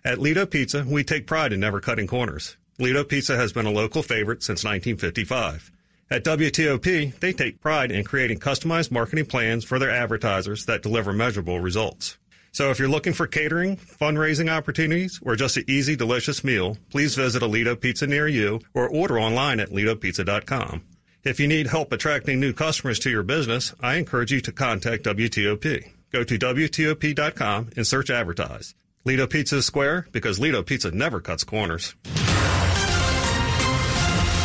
At 0.06 0.20
Ledo 0.20 0.46
Pizza, 0.46 0.86
we 0.88 1.04
take 1.04 1.28
pride 1.28 1.52
in 1.52 1.60
never 1.60 1.82
cutting 1.82 2.08
corners. 2.08 2.58
Ledo 2.80 3.04
Pizza 3.04 3.36
has 3.36 3.52
been 3.54 3.66
a 3.66 3.72
local 3.72 4.04
favorite 4.04 4.42
since 4.42 4.64
1955. 4.64 5.72
At 6.10 6.24
WTOP, 6.24 7.20
they 7.20 7.34
take 7.34 7.62
pride 7.62 7.92
in 7.92 8.04
creating 8.04 8.40
customized 8.40 8.92
marketing 8.92 9.26
plans 9.26 9.64
for 9.64 9.80
their 9.80 9.90
advertisers 9.90 10.66
that 10.66 10.82
deliver 10.82 11.12
measurable 11.12 11.60
results. 11.60 12.18
So 12.54 12.70
if 12.70 12.78
you're 12.78 12.88
looking 12.88 13.14
for 13.14 13.26
catering, 13.26 13.78
fundraising 13.78 14.48
opportunities, 14.48 15.20
or 15.24 15.36
just 15.36 15.58
an 15.58 15.64
easy, 15.68 15.96
delicious 15.96 16.44
meal, 16.44 16.78
please 16.92 17.16
visit 17.16 17.42
a 17.42 17.76
Pizza 17.76 18.06
near 18.06 18.28
you 18.28 18.60
or 18.76 18.88
order 18.88 19.20
online 19.20 19.60
at 19.60 19.72
ledopizza.com. 19.72 20.84
If 21.24 21.40
you 21.40 21.48
need 21.48 21.68
help 21.68 21.92
attracting 21.92 22.40
new 22.40 22.54
customers 22.54 23.00
to 23.00 23.10
your 23.10 23.24
business, 23.24 23.74
I 23.82 23.96
encourage 23.96 24.32
you 24.32 24.40
to 24.42 24.52
contact 24.52 25.04
WTOP. 25.06 25.90
Go 26.12 26.24
to 26.24 26.38
WTOP.com 26.38 27.72
and 27.76 27.88
search 27.88 28.12
advertise. 28.12 28.76
Ledo 29.04 29.28
Pizza 29.28 29.64
square 29.64 30.06
because 30.12 30.40
Ledo 30.40 30.64
Pizza 30.64 30.92
never 30.92 31.20
cuts 31.20 31.44
corners. 31.44 31.96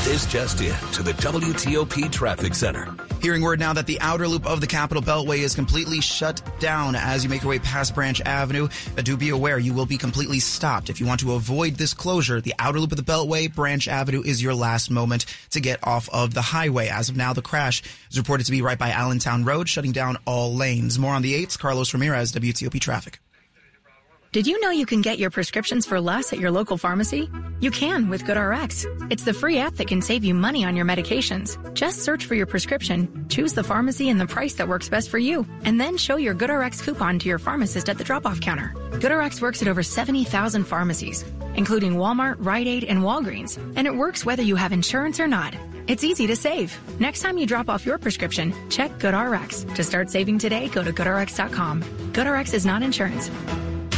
This 0.09 0.25
just 0.25 0.62
in 0.62 0.75
to 0.93 1.03
the 1.03 1.12
WTOP 1.12 2.11
Traffic 2.11 2.55
Center. 2.55 2.88
Hearing 3.21 3.43
word 3.43 3.61
now 3.61 3.75
that 3.75 3.87
the 3.87 4.00
outer 4.00 4.27
loop 4.27 4.47
of 4.47 4.62
the 4.62 4.67
Capitol 4.67 5.03
Beltway 5.03 5.41
is 5.41 5.55
completely 5.55 6.00
shut 6.00 6.41
down 6.61 6.97
as 6.97 7.23
you 7.23 7.29
make 7.29 7.43
your 7.43 7.50
way 7.50 7.59
past 7.59 7.95
Branch 7.95 8.19
Avenue. 8.23 8.71
But 8.95 9.05
do 9.05 9.19
be 9.19 9.29
aware 9.29 9.59
you 9.59 9.75
will 9.75 9.85
be 9.85 9.99
completely 9.99 10.41
stopped. 10.41 10.88
If 10.88 10.99
you 10.99 11.07
want 11.07 11.21
to 11.21 11.35
avoid 11.35 11.75
this 11.75 11.93
closure, 11.93 12.41
the 12.41 12.55
outer 12.59 12.81
loop 12.81 12.93
of 12.93 12.97
the 12.97 13.03
Beltway, 13.05 13.55
Branch 13.55 13.87
Avenue 13.87 14.23
is 14.25 14.43
your 14.43 14.55
last 14.55 14.91
moment 14.91 15.27
to 15.50 15.61
get 15.61 15.79
off 15.87 16.09
of 16.09 16.33
the 16.33 16.41
highway. 16.41 16.88
As 16.88 17.11
of 17.11 17.17
now, 17.19 17.35
the 17.35 17.43
crash 17.43 17.83
is 18.11 18.17
reported 18.17 18.45
to 18.45 18.53
be 18.53 18.62
right 18.62 18.79
by 18.79 18.88
Allentown 18.88 19.45
Road, 19.45 19.69
shutting 19.69 19.93
down 19.93 20.17
all 20.25 20.55
lanes. 20.55 20.99
More 20.99 21.12
on 21.12 21.21
the 21.21 21.35
8th, 21.35 21.59
Carlos 21.59 21.93
Ramirez, 21.93 22.33
WTOP 22.33 22.81
Traffic. 22.81 23.21
Did 24.30 24.47
you 24.47 24.61
know 24.61 24.70
you 24.70 24.85
can 24.85 25.00
get 25.00 25.18
your 25.18 25.30
prescriptions 25.30 25.87
for 25.87 25.99
less 26.02 26.35
at 26.35 26.38
your 26.38 26.50
local 26.50 26.76
pharmacy? 26.76 27.30
You 27.61 27.70
can 27.70 28.11
with 28.11 28.25
GoodRx. 28.25 29.11
It's 29.11 29.25
the 29.25 29.32
free 29.32 29.56
app 29.56 29.76
that 29.76 29.88
can 29.88 30.02
save 30.02 30.23
you 30.23 30.35
money 30.35 30.66
on 30.66 30.76
your 30.76 30.85
medications. 30.85 31.56
Just 31.73 32.00
search 32.00 32.26
for 32.26 32.35
your 32.35 32.44
prescription, 32.44 33.25
choose 33.30 33.54
the 33.54 33.64
pharmacy 33.64 34.11
and 34.11 34.20
the 34.20 34.26
price 34.26 34.52
that 34.56 34.68
works 34.68 34.90
best 34.90 35.08
for 35.08 35.16
you, 35.16 35.47
and 35.64 35.80
then 35.80 35.97
show 35.97 36.16
your 36.16 36.35
GoodRx 36.35 36.82
coupon 36.82 37.18
to 37.20 37.26
your 37.26 37.38
pharmacist 37.38 37.88
at 37.88 37.97
the 37.97 38.04
drop-off 38.04 38.38
counter. 38.38 38.75
GoodRx 38.90 39.40
works 39.40 39.62
at 39.62 39.68
over 39.68 39.82
70,000 39.82 40.62
pharmacies, 40.64 41.25
including 41.54 41.94
Walmart, 41.94 42.37
Rite 42.38 42.66
Aid, 42.66 42.85
and 42.85 43.00
Walgreens, 43.00 43.56
and 43.76 43.87
it 43.87 43.94
works 43.97 44.26
whether 44.26 44.42
you 44.42 44.56
have 44.56 44.73
insurance 44.73 45.18
or 45.18 45.26
not. 45.26 45.56
It's 45.87 46.04
easy 46.04 46.26
to 46.26 46.37
save. 46.37 46.76
Next 47.00 47.23
time 47.23 47.38
you 47.38 47.47
drop 47.47 47.70
off 47.70 47.87
your 47.87 47.97
prescription, 47.97 48.52
check 48.68 48.90
GoodRx. 48.99 49.75
To 49.75 49.82
start 49.82 50.11
saving 50.11 50.38
today, 50.38 50.68
go 50.68 50.85
to 50.85 50.92
goodrx.com. 50.92 51.82
GoodRx 52.12 52.52
is 52.52 52.66
not 52.66 52.82
insurance. 52.82 53.30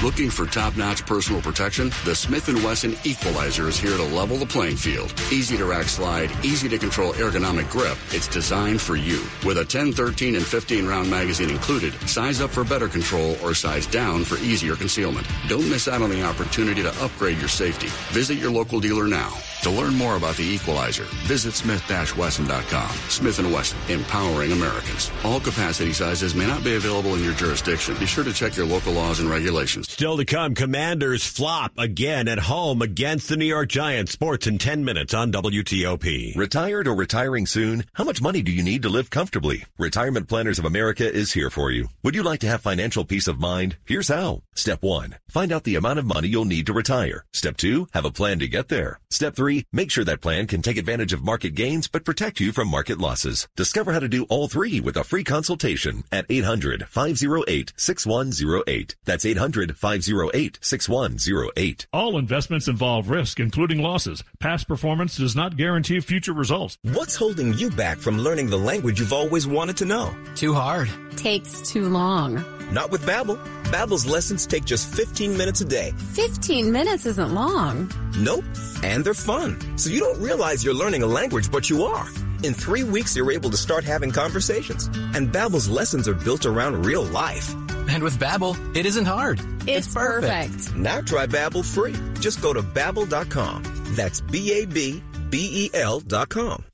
Looking 0.02 0.30
for 0.30 0.46
top-notch 0.46 1.04
personal 1.04 1.42
protection? 1.42 1.90
The 2.06 2.14
Smith 2.14 2.48
& 2.48 2.64
Wesson 2.64 2.96
Equalizer 3.04 3.68
is 3.68 3.78
here 3.78 3.98
to 3.98 4.02
level 4.02 4.38
the 4.38 4.46
playing 4.46 4.76
field. 4.76 5.12
Easy 5.30 5.58
to 5.58 5.66
rack 5.66 5.88
slide, 5.88 6.30
easy 6.42 6.70
to 6.70 6.78
control 6.78 7.12
ergonomic 7.12 7.68
grip. 7.68 7.98
It's 8.10 8.26
designed 8.26 8.80
for 8.80 8.96
you. 8.96 9.22
With 9.44 9.58
a 9.58 9.64
10, 9.64 9.92
13, 9.92 10.36
and 10.36 10.44
15 10.44 10.86
round 10.86 11.10
magazine 11.10 11.50
included, 11.50 11.92
size 12.08 12.40
up 12.40 12.48
for 12.48 12.64
better 12.64 12.88
control 12.88 13.36
or 13.42 13.52
size 13.52 13.86
down 13.86 14.24
for 14.24 14.36
easier 14.38 14.74
concealment. 14.74 15.26
Don't 15.48 15.68
miss 15.68 15.86
out 15.86 16.00
on 16.00 16.08
the 16.08 16.22
opportunity 16.22 16.80
to 16.80 17.04
upgrade 17.04 17.36
your 17.36 17.50
safety. 17.50 17.88
Visit 18.14 18.36
your 18.36 18.50
local 18.50 18.80
dealer 18.80 19.06
now. 19.06 19.34
To 19.62 19.70
learn 19.70 19.94
more 19.94 20.16
about 20.16 20.36
the 20.36 20.44
Equalizer, 20.44 21.04
visit 21.26 21.52
smith-wesson.com. 21.52 22.90
Smith 23.10 23.38
& 23.38 23.52
Wesson, 23.52 23.78
empowering 23.90 24.52
Americans. 24.52 25.10
All 25.22 25.38
capacity 25.38 25.92
sizes 25.92 26.34
may 26.34 26.46
not 26.46 26.64
be 26.64 26.76
available 26.76 27.14
in 27.14 27.22
your 27.22 27.34
jurisdiction. 27.34 27.94
Be 27.98 28.06
sure 28.06 28.24
to 28.24 28.32
check 28.32 28.56
your 28.56 28.64
local 28.64 28.94
laws 28.94 29.20
and 29.20 29.28
regulations. 29.28 29.90
Still 29.92 30.16
to 30.16 30.24
come, 30.24 30.54
Commanders 30.54 31.26
flop 31.26 31.72
again 31.76 32.26
at 32.26 32.38
home 32.38 32.80
against 32.80 33.28
the 33.28 33.36
New 33.36 33.44
York 33.44 33.68
Giants. 33.68 34.12
Sports 34.12 34.46
in 34.46 34.56
10 34.56 34.82
minutes 34.82 35.12
on 35.12 35.30
WTOP. 35.30 36.34
Retired 36.36 36.88
or 36.88 36.94
retiring 36.94 37.44
soon? 37.44 37.84
How 37.92 38.04
much 38.04 38.22
money 38.22 38.40
do 38.40 38.52
you 38.52 38.62
need 38.62 38.80
to 38.82 38.88
live 38.88 39.10
comfortably? 39.10 39.64
Retirement 39.78 40.26
Planners 40.26 40.58
of 40.58 40.64
America 40.64 41.12
is 41.12 41.34
here 41.34 41.50
for 41.50 41.70
you. 41.70 41.88
Would 42.02 42.14
you 42.14 42.22
like 42.22 42.40
to 42.40 42.48
have 42.48 42.62
financial 42.62 43.04
peace 43.04 43.28
of 43.28 43.38
mind? 43.38 43.76
Here's 43.84 44.08
how. 44.08 44.42
Step 44.54 44.82
one, 44.82 45.16
find 45.28 45.52
out 45.52 45.64
the 45.64 45.76
amount 45.76 45.98
of 45.98 46.06
money 46.06 46.28
you'll 46.28 46.46
need 46.46 46.64
to 46.66 46.72
retire. 46.72 47.26
Step 47.34 47.58
two, 47.58 47.88
have 47.92 48.06
a 48.06 48.10
plan 48.10 48.38
to 48.38 48.48
get 48.48 48.68
there. 48.68 49.00
Step 49.10 49.34
three, 49.50 49.66
make 49.72 49.90
sure 49.90 50.04
that 50.04 50.20
plan 50.20 50.46
can 50.46 50.62
take 50.62 50.76
advantage 50.76 51.12
of 51.12 51.24
market 51.24 51.56
gains 51.56 51.88
but 51.88 52.04
protect 52.04 52.38
you 52.38 52.52
from 52.52 52.68
market 52.68 52.98
losses. 52.98 53.48
Discover 53.56 53.92
how 53.92 53.98
to 53.98 54.06
do 54.08 54.22
all 54.24 54.46
three 54.48 54.80
with 54.80 54.96
a 54.96 55.04
free 55.04 55.24
consultation 55.24 56.04
at 56.12 56.28
800-508-6108. 56.28 58.94
That's 59.04 59.24
800-508-6108. 59.24 61.86
All 61.92 62.16
investments 62.18 62.68
involve 62.68 63.10
risk, 63.10 63.40
including 63.40 63.82
losses. 63.82 64.22
Past 64.38 64.68
performance 64.68 65.16
does 65.16 65.34
not 65.34 65.56
guarantee 65.56 65.98
future 66.00 66.32
results. 66.32 66.78
What's 66.82 67.16
holding 67.16 67.54
you 67.54 67.70
back 67.70 67.98
from 67.98 68.18
learning 68.18 68.50
the 68.50 68.58
language 68.58 69.00
you've 69.00 69.12
always 69.12 69.48
wanted 69.48 69.76
to 69.78 69.84
know? 69.84 70.14
Too 70.36 70.54
hard. 70.54 70.88
Takes 71.16 71.68
too 71.68 71.88
long. 71.88 72.44
Not 72.72 72.92
with 72.92 73.02
Babbel. 73.02 73.59
Babbel's 73.70 74.04
lessons 74.04 74.48
take 74.48 74.64
just 74.64 74.92
15 74.92 75.36
minutes 75.36 75.60
a 75.60 75.64
day. 75.64 75.92
15 76.14 76.72
minutes 76.72 77.06
isn't 77.06 77.32
long. 77.32 77.88
Nope. 78.18 78.44
And 78.82 79.04
they're 79.04 79.14
fun. 79.14 79.78
So 79.78 79.90
you 79.90 80.00
don't 80.00 80.20
realize 80.20 80.64
you're 80.64 80.74
learning 80.74 81.04
a 81.04 81.06
language, 81.06 81.52
but 81.52 81.70
you 81.70 81.84
are. 81.84 82.08
In 82.42 82.52
three 82.52 82.82
weeks, 82.82 83.14
you're 83.14 83.30
able 83.30 83.48
to 83.50 83.56
start 83.56 83.84
having 83.84 84.10
conversations. 84.10 84.88
And 85.14 85.30
Babbel's 85.30 85.68
lessons 85.68 86.08
are 86.08 86.14
built 86.14 86.46
around 86.46 86.84
real 86.84 87.04
life. 87.04 87.54
And 87.88 88.02
with 88.02 88.18
Babbel, 88.18 88.56
it 88.76 88.86
isn't 88.86 89.06
hard. 89.06 89.38
It's, 89.68 89.86
it's 89.86 89.94
perfect. 89.94 90.52
perfect. 90.52 90.76
Now 90.76 91.00
try 91.02 91.26
Babbel 91.26 91.64
free. 91.64 91.94
Just 92.20 92.42
go 92.42 92.52
to 92.52 92.62
babbel.com. 92.62 93.62
That's 93.94 94.20
B-A-B-B-E-L 94.20 96.00
dot 96.00 96.28
com. 96.28 96.64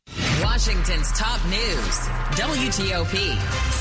Washington's 0.43 1.13
top 1.13 1.45
news. 1.45 1.99
WTOP. 2.39 3.37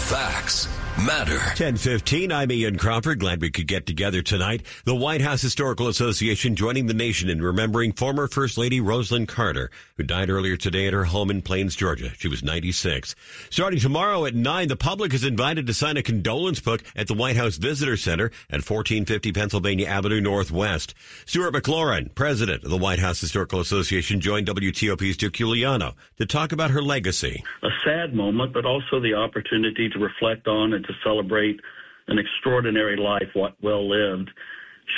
Facts 0.09 0.67
matter. 0.97 1.37
1015, 1.37 2.31
I'm 2.31 2.51
Ian 2.51 2.77
Crawford. 2.77 3.19
Glad 3.19 3.41
we 3.41 3.51
could 3.51 3.67
get 3.67 3.85
together 3.85 4.21
tonight. 4.21 4.65
The 4.85 4.95
White 4.95 5.21
House 5.21 5.41
Historical 5.41 5.87
Association 5.87 6.55
joining 6.55 6.87
the 6.87 6.93
nation 6.93 7.29
in 7.29 7.41
remembering 7.41 7.91
former 7.91 8.27
First 8.27 8.57
Lady 8.57 8.79
Rosalynn 8.79 9.27
Carter, 9.27 9.69
who 9.97 10.03
died 10.03 10.29
earlier 10.29 10.57
today 10.57 10.87
at 10.87 10.93
her 10.93 11.05
home 11.05 11.29
in 11.29 11.41
Plains, 11.41 11.75
Georgia. 11.75 12.11
She 12.17 12.27
was 12.27 12.43
96. 12.43 13.15
Starting 13.49 13.79
tomorrow 13.79 14.25
at 14.25 14.35
9, 14.35 14.67
the 14.67 14.75
public 14.75 15.13
is 15.13 15.23
invited 15.23 15.67
to 15.67 15.73
sign 15.73 15.97
a 15.97 16.03
condolence 16.03 16.59
book 16.59 16.81
at 16.95 17.07
the 17.07 17.13
White 17.13 17.35
House 17.35 17.57
Visitor 17.57 17.97
Center 17.97 18.25
at 18.49 18.67
1450 18.67 19.31
Pennsylvania 19.33 19.87
Avenue 19.87 20.21
Northwest. 20.21 20.93
Stuart 21.25 21.53
McLaurin, 21.53 22.13
president 22.15 22.63
of 22.63 22.69
the 22.69 22.77
White 22.77 22.99
House 22.99 23.19
Historical 23.19 23.59
Association, 23.59 24.21
joined 24.21 24.47
WTOP's 24.47 25.17
Duke 25.17 25.33
Giuliano 25.33 25.95
to 26.17 26.25
talk 26.25 26.51
about 26.51 26.71
her 26.71 26.81
legacy. 26.81 27.43
A 27.63 27.69
sad 27.83 28.13
moment, 28.13 28.53
but 28.53 28.65
also 28.65 28.99
the 28.99 29.13
opportunity 29.13 29.89
to 29.89 29.99
reflect 29.99 30.47
on 30.47 30.73
and 30.73 30.84
to 30.85 30.93
celebrate 31.03 31.59
an 32.07 32.17
extraordinary 32.19 32.97
life, 32.97 33.29
well 33.61 33.89
lived. 33.89 34.29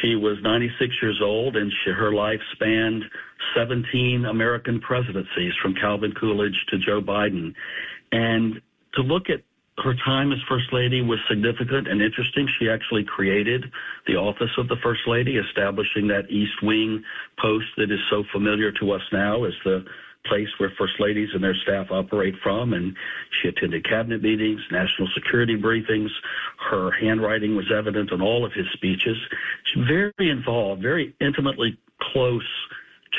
She 0.01 0.15
was 0.15 0.37
96 0.43 0.93
years 1.01 1.19
old, 1.23 1.55
and 1.55 1.71
she, 1.83 1.91
her 1.91 2.13
life 2.13 2.41
spanned 2.53 3.03
17 3.55 4.25
American 4.25 4.81
presidencies, 4.81 5.53
from 5.61 5.75
Calvin 5.75 6.13
Coolidge 6.19 6.65
to 6.69 6.77
Joe 6.77 7.01
Biden. 7.01 7.53
And 8.11 8.61
to 8.95 9.01
look 9.01 9.29
at 9.29 9.41
her 9.83 9.93
time 10.03 10.31
as 10.31 10.39
First 10.49 10.73
Lady 10.73 11.01
was 11.01 11.19
significant 11.29 11.87
and 11.87 12.01
interesting. 12.01 12.47
She 12.59 12.69
actually 12.69 13.03
created 13.03 13.65
the 14.07 14.15
office 14.15 14.49
of 14.57 14.67
the 14.67 14.77
First 14.81 15.01
Lady, 15.05 15.37
establishing 15.37 16.07
that 16.07 16.29
East 16.29 16.63
Wing 16.63 17.03
post 17.39 17.67
that 17.77 17.91
is 17.91 17.99
so 18.09 18.23
familiar 18.33 18.71
to 18.79 18.91
us 18.91 19.01
now 19.13 19.43
as 19.43 19.53
the 19.63 19.85
place 20.27 20.47
where 20.57 20.71
first 20.77 20.93
ladies 20.99 21.29
and 21.33 21.43
their 21.43 21.55
staff 21.63 21.87
operate 21.91 22.35
from. 22.43 22.73
And 22.73 22.95
she 23.41 23.49
attended 23.49 23.87
cabinet 23.87 24.21
meetings, 24.21 24.61
national 24.71 25.07
security 25.13 25.55
briefings. 25.55 26.09
Her 26.69 26.91
handwriting 26.91 27.55
was 27.55 27.71
evident 27.75 28.11
in 28.11 28.21
all 28.21 28.45
of 28.45 28.53
his 28.53 28.65
speeches. 28.73 29.17
She's 29.65 29.83
very 29.87 30.29
involved, 30.29 30.81
very 30.81 31.15
intimately 31.19 31.77
close 32.13 32.47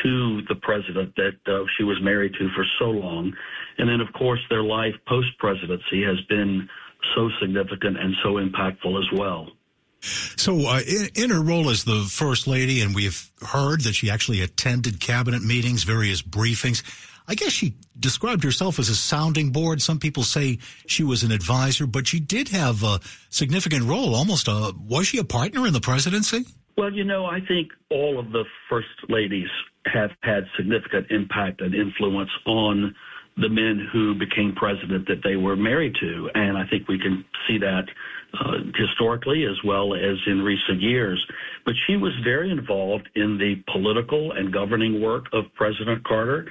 to 0.02 0.42
the 0.48 0.54
president 0.54 1.14
that 1.16 1.36
uh, 1.46 1.64
she 1.76 1.84
was 1.84 1.98
married 2.02 2.32
to 2.34 2.48
for 2.54 2.64
so 2.78 2.86
long. 2.86 3.32
And 3.78 3.88
then, 3.88 4.00
of 4.00 4.12
course, 4.12 4.40
their 4.50 4.62
life 4.62 4.94
post 5.06 5.28
presidency 5.38 6.02
has 6.04 6.20
been 6.28 6.68
so 7.14 7.30
significant 7.40 7.98
and 7.98 8.14
so 8.22 8.34
impactful 8.34 8.98
as 8.98 9.18
well. 9.18 9.48
So, 10.00 10.66
uh, 10.66 10.80
in, 10.86 11.08
in, 11.14 11.30
her 11.30 11.42
role 11.42 11.70
as 11.70 11.84
the 11.84 12.06
first 12.08 12.46
lady, 12.46 12.80
and 12.80 12.94
we've 12.94 13.30
heard 13.42 13.82
that 13.82 13.94
she 13.94 14.10
actually 14.10 14.42
attended 14.42 15.00
cabinet 15.00 15.42
meetings, 15.42 15.82
various 15.82 16.22
briefings. 16.22 16.82
I 17.26 17.34
guess 17.34 17.52
she 17.52 17.74
described 17.98 18.42
herself 18.42 18.78
as 18.78 18.88
a 18.88 18.94
sounding 18.94 19.50
board. 19.50 19.82
Some 19.82 19.98
people 19.98 20.22
say 20.22 20.58
she 20.86 21.04
was 21.04 21.24
an 21.24 21.32
advisor, 21.32 21.86
but 21.86 22.06
she 22.06 22.20
did 22.20 22.48
have 22.48 22.82
a 22.82 23.00
significant 23.28 23.84
role. 23.84 24.14
Almost 24.14 24.48
a 24.48 24.72
was 24.78 25.08
she 25.08 25.18
a 25.18 25.24
partner 25.24 25.66
in 25.66 25.74
the 25.74 25.80
presidency? 25.80 26.46
Well, 26.78 26.92
you 26.92 27.04
know, 27.04 27.26
I 27.26 27.40
think 27.40 27.72
all 27.90 28.18
of 28.18 28.30
the 28.30 28.44
first 28.70 28.88
ladies 29.08 29.48
have 29.92 30.10
had 30.22 30.44
significant 30.56 31.08
impact 31.10 31.60
and 31.60 31.74
influence 31.74 32.30
on 32.46 32.94
the 33.36 33.48
men 33.48 33.86
who 33.92 34.14
became 34.14 34.54
president 34.54 35.06
that 35.08 35.22
they 35.22 35.36
were 35.36 35.56
married 35.56 35.94
to, 36.00 36.30
and 36.34 36.56
I 36.56 36.66
think 36.66 36.88
we 36.88 36.98
can 36.98 37.24
see 37.46 37.58
that 37.58 37.84
uh, 38.34 38.58
historically 38.76 39.44
as 39.44 39.56
well 39.64 39.94
as 39.94 40.16
in 40.26 40.42
recent 40.42 40.80
years. 40.80 41.24
But 41.64 41.74
she 41.86 41.96
was 41.96 42.12
very 42.24 42.50
involved 42.50 43.08
in 43.14 43.38
the 43.38 43.62
political 43.72 44.32
and 44.32 44.52
governing 44.52 45.00
work 45.00 45.26
of 45.32 45.44
President 45.54 46.04
Carter. 46.04 46.46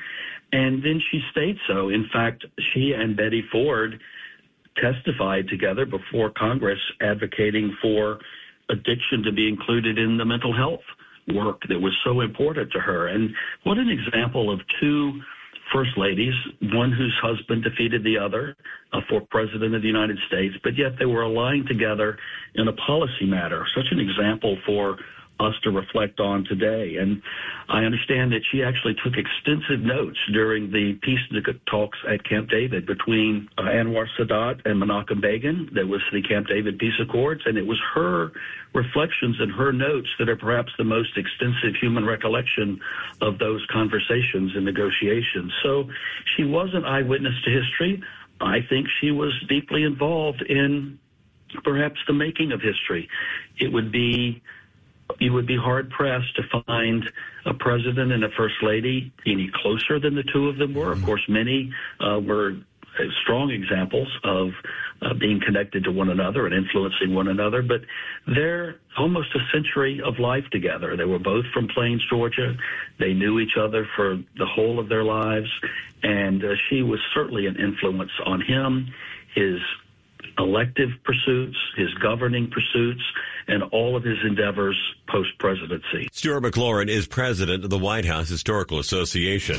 And 0.51 0.83
then 0.83 1.01
she 1.11 1.21
stayed 1.31 1.57
so. 1.67 1.89
In 1.89 2.07
fact, 2.11 2.45
she 2.73 2.93
and 2.93 3.15
Betty 3.15 3.43
Ford 3.51 3.99
testified 4.81 5.47
together 5.49 5.85
before 5.85 6.31
Congress 6.37 6.79
advocating 7.01 7.75
for 7.81 8.19
addiction 8.69 9.23
to 9.23 9.31
be 9.31 9.47
included 9.47 9.97
in 9.97 10.17
the 10.17 10.25
mental 10.25 10.55
health 10.55 10.81
work 11.33 11.61
that 11.67 11.79
was 11.79 11.93
so 12.05 12.21
important 12.21 12.71
to 12.71 12.79
her. 12.79 13.07
And 13.07 13.29
what 13.63 13.77
an 13.77 13.89
example 13.89 14.51
of 14.51 14.59
two 14.79 15.19
first 15.73 15.91
ladies, 15.97 16.33
one 16.73 16.91
whose 16.91 17.13
husband 17.21 17.63
defeated 17.63 18.03
the 18.03 18.17
other 18.17 18.55
uh, 18.93 19.01
for 19.09 19.21
president 19.29 19.75
of 19.75 19.81
the 19.81 19.87
United 19.87 20.17
States, 20.27 20.55
but 20.63 20.77
yet 20.77 20.93
they 20.99 21.05
were 21.05 21.23
aligned 21.23 21.67
together 21.67 22.17
in 22.55 22.67
a 22.67 22.73
policy 22.73 23.25
matter. 23.25 23.65
Such 23.75 23.87
an 23.91 23.99
example 23.99 24.57
for 24.65 24.97
us 25.39 25.53
to 25.63 25.71
reflect 25.71 26.19
on 26.19 26.45
today. 26.45 26.95
And 26.99 27.21
I 27.69 27.83
understand 27.83 28.31
that 28.31 28.41
she 28.51 28.63
actually 28.63 28.95
took 29.03 29.13
extensive 29.17 29.85
notes 29.85 30.17
during 30.33 30.71
the 30.71 30.97
peace 31.01 31.19
talks 31.69 31.97
at 32.09 32.23
Camp 32.27 32.49
David 32.49 32.85
between 32.85 33.47
uh, 33.57 33.63
Anwar 33.63 34.05
Sadat 34.19 34.65
and 34.65 34.81
Menachem 34.81 35.21
Begin. 35.21 35.69
That 35.73 35.87
was 35.87 36.01
the 36.11 36.21
Camp 36.21 36.47
David 36.47 36.79
Peace 36.79 36.97
Accords. 37.01 37.41
And 37.45 37.57
it 37.57 37.65
was 37.65 37.79
her 37.93 38.31
reflections 38.73 39.37
and 39.39 39.51
her 39.51 39.71
notes 39.71 40.07
that 40.19 40.29
are 40.29 40.37
perhaps 40.37 40.71
the 40.77 40.83
most 40.83 41.17
extensive 41.17 41.75
human 41.79 42.05
recollection 42.05 42.79
of 43.21 43.39
those 43.39 43.65
conversations 43.71 44.51
and 44.55 44.65
negotiations. 44.65 45.51
So 45.63 45.85
she 46.35 46.43
was 46.43 46.69
an 46.73 46.85
eyewitness 46.85 47.33
to 47.45 47.51
history. 47.51 48.01
I 48.39 48.59
think 48.69 48.87
she 49.01 49.11
was 49.11 49.33
deeply 49.49 49.83
involved 49.83 50.41
in 50.41 50.99
perhaps 51.63 51.99
the 52.07 52.13
making 52.13 52.51
of 52.51 52.61
history. 52.61 53.09
It 53.59 53.71
would 53.71 53.91
be 53.91 54.41
you 55.19 55.33
would 55.33 55.47
be 55.47 55.57
hard 55.57 55.89
pressed 55.89 56.35
to 56.35 56.63
find 56.65 57.03
a 57.45 57.53
president 57.53 58.11
and 58.11 58.23
a 58.23 58.29
first 58.37 58.55
lady 58.61 59.11
any 59.25 59.49
closer 59.61 59.99
than 59.99 60.15
the 60.15 60.23
two 60.33 60.47
of 60.47 60.57
them 60.57 60.73
were. 60.73 60.91
Of 60.91 61.03
course, 61.03 61.23
many 61.27 61.71
uh, 61.99 62.19
were 62.19 62.57
strong 63.23 63.51
examples 63.51 64.07
of 64.23 64.49
uh, 65.01 65.13
being 65.13 65.39
connected 65.45 65.83
to 65.83 65.91
one 65.91 66.09
another 66.09 66.45
and 66.45 66.55
influencing 66.55 67.13
one 67.13 67.27
another, 67.27 67.61
but 67.61 67.81
they're 68.25 68.77
almost 68.97 69.29
a 69.35 69.39
century 69.53 70.01
of 70.03 70.19
life 70.19 70.45
together. 70.51 70.97
They 70.97 71.05
were 71.05 71.19
both 71.19 71.45
from 71.53 71.67
Plains, 71.67 72.03
Georgia. 72.09 72.55
They 72.99 73.13
knew 73.13 73.39
each 73.39 73.57
other 73.59 73.87
for 73.95 74.17
the 74.37 74.45
whole 74.45 74.79
of 74.79 74.89
their 74.89 75.03
lives, 75.03 75.49
and 76.03 76.43
uh, 76.43 76.55
she 76.69 76.81
was 76.81 76.99
certainly 77.13 77.45
an 77.45 77.55
influence 77.57 78.11
on 78.25 78.41
him, 78.41 78.87
his 79.35 79.59
elective 80.37 80.89
pursuits, 81.03 81.57
his 81.75 81.93
governing 81.95 82.49
pursuits, 82.49 83.01
and 83.47 83.63
all 83.71 83.95
of 83.95 84.03
his 84.03 84.17
endeavors 84.25 84.77
post 85.07 85.29
presidency. 85.39 86.07
Stuart 86.11 86.41
McLaurin 86.41 86.89
is 86.89 87.07
president 87.07 87.63
of 87.63 87.69
the 87.69 87.77
White 87.77 88.05
House 88.05 88.29
Historical 88.29 88.79
Association. 88.79 89.57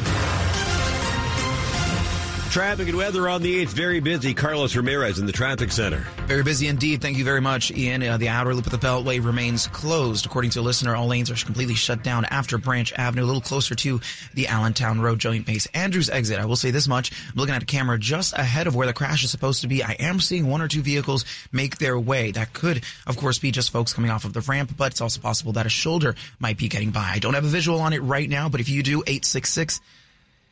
Traffic 2.51 2.89
and 2.89 2.97
weather 2.97 3.29
on 3.29 3.43
the 3.43 3.65
8th, 3.65 3.69
very 3.69 4.01
busy. 4.01 4.33
Carlos 4.33 4.75
Ramirez 4.75 5.19
in 5.19 5.27
the 5.27 5.33
traffic 5.33 5.71
center. 5.71 6.07
Very 6.27 6.43
busy 6.43 6.67
indeed. 6.67 7.03
Thank 7.03 7.19
you 7.19 7.25
very 7.25 7.43
much, 7.43 7.71
Ian. 7.71 8.03
Uh, 8.03 8.17
the 8.17 8.31
outer 8.31 8.55
loop 8.55 8.65
of 8.65 8.73
the 8.73 8.79
Beltway 8.79 9.23
remains 9.23 9.67
closed. 9.67 10.25
According 10.25 10.53
to 10.53 10.61
a 10.61 10.63
listener, 10.63 10.97
all 10.97 11.07
lanes 11.07 11.31
are 11.31 11.35
completely 11.45 11.75
shut 11.75 12.03
down 12.03 12.25
after 12.25 12.57
Branch 12.57 12.91
Avenue, 12.95 13.25
a 13.25 13.27
little 13.27 13.43
closer 13.43 13.75
to 13.75 14.01
the 14.33 14.49
Allentown 14.49 14.99
Road 14.99 15.19
Joint 15.19 15.45
Base. 15.45 15.67
Andrews 15.75 16.09
exit. 16.09 16.41
I 16.41 16.47
will 16.47 16.57
say 16.57 16.71
this 16.71 16.89
much. 16.89 17.13
I'm 17.13 17.35
looking 17.37 17.55
at 17.55 17.63
a 17.63 17.67
camera 17.67 17.99
just 17.99 18.33
ahead 18.33 18.67
of 18.67 18.75
where 18.75 18.87
the 18.87 18.95
crash 18.95 19.23
is 19.23 19.31
supposed 19.31 19.61
to 19.61 19.69
be. 19.69 19.85
I 19.85 19.93
am 19.93 20.19
seeing 20.19 20.47
one 20.47 20.63
or 20.63 20.69
two 20.69 20.83
vehicles 20.83 21.27
make 21.53 21.77
their 21.77 21.99
way. 21.99 22.31
That 22.31 22.55
could, 22.55 22.83
of 23.07 23.19
course, 23.19 23.39
be 23.39 23.51
just 23.51 23.71
folks 23.71 23.93
coming 23.93 24.11
off 24.11 24.25
of 24.25 24.33
the 24.33 24.41
ramp, 24.41 24.73
but 24.77 24.93
it's 24.93 25.03
also 25.03 25.21
possible 25.21 25.53
that 25.53 25.67
a 25.67 25.71
shoulder 25.71 26.15
might 26.41 26.57
be 26.57 26.69
getting 26.69 26.93
by. 26.93 27.11
I 27.15 27.19
don't 27.19 27.35
have 27.35 27.45
a 27.45 27.49
visual 27.49 27.81
on 27.81 27.93
it 27.93 28.03
right 28.03 28.29
now, 28.29 28.49
but 28.49 28.61
if 28.61 28.71
you 28.71 28.83
do, 28.83 29.03
866- 29.03 29.81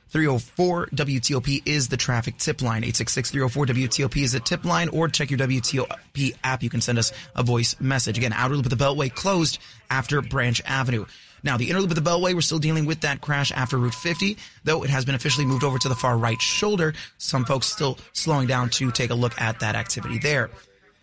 304 0.08 0.86
WTOP 0.94 1.62
is 1.66 1.88
the 1.88 1.96
traffic 1.96 2.38
tip 2.38 2.62
line. 2.62 2.84
866 2.84 3.30
304 3.30 3.66
WTOP 3.66 4.22
is 4.22 4.32
the 4.32 4.40
tip 4.40 4.64
line, 4.64 4.88
or 4.90 5.08
check 5.08 5.30
your 5.30 5.38
WTOP 5.38 6.36
app. 6.44 6.62
You 6.62 6.70
can 6.70 6.80
send 6.80 6.98
us 6.98 7.12
a 7.34 7.42
voice 7.42 7.76
message. 7.80 8.16
Again, 8.16 8.32
outer 8.32 8.56
loop 8.56 8.66
of 8.66 8.70
the 8.70 8.82
Beltway 8.82 9.12
closed 9.12 9.58
after 9.90 10.22
Branch 10.22 10.60
Avenue. 10.64 11.06
Now, 11.42 11.56
the 11.56 11.70
inner 11.70 11.80
loop 11.80 11.90
of 11.90 12.02
the 12.02 12.08
Beltway, 12.10 12.34
we're 12.34 12.40
still 12.40 12.58
dealing 12.58 12.86
with 12.86 13.02
that 13.02 13.20
crash 13.20 13.52
after 13.52 13.78
Route 13.78 13.94
50, 13.94 14.36
though 14.64 14.82
it 14.82 14.90
has 14.90 15.04
been 15.04 15.14
officially 15.14 15.46
moved 15.46 15.64
over 15.64 15.78
to 15.78 15.88
the 15.88 15.94
far 15.94 16.16
right 16.16 16.40
shoulder. 16.40 16.94
Some 17.18 17.44
folks 17.44 17.66
still 17.66 17.98
slowing 18.12 18.46
down 18.46 18.70
to 18.70 18.90
take 18.90 19.10
a 19.10 19.14
look 19.14 19.40
at 19.40 19.60
that 19.60 19.74
activity 19.76 20.18
there. 20.18 20.50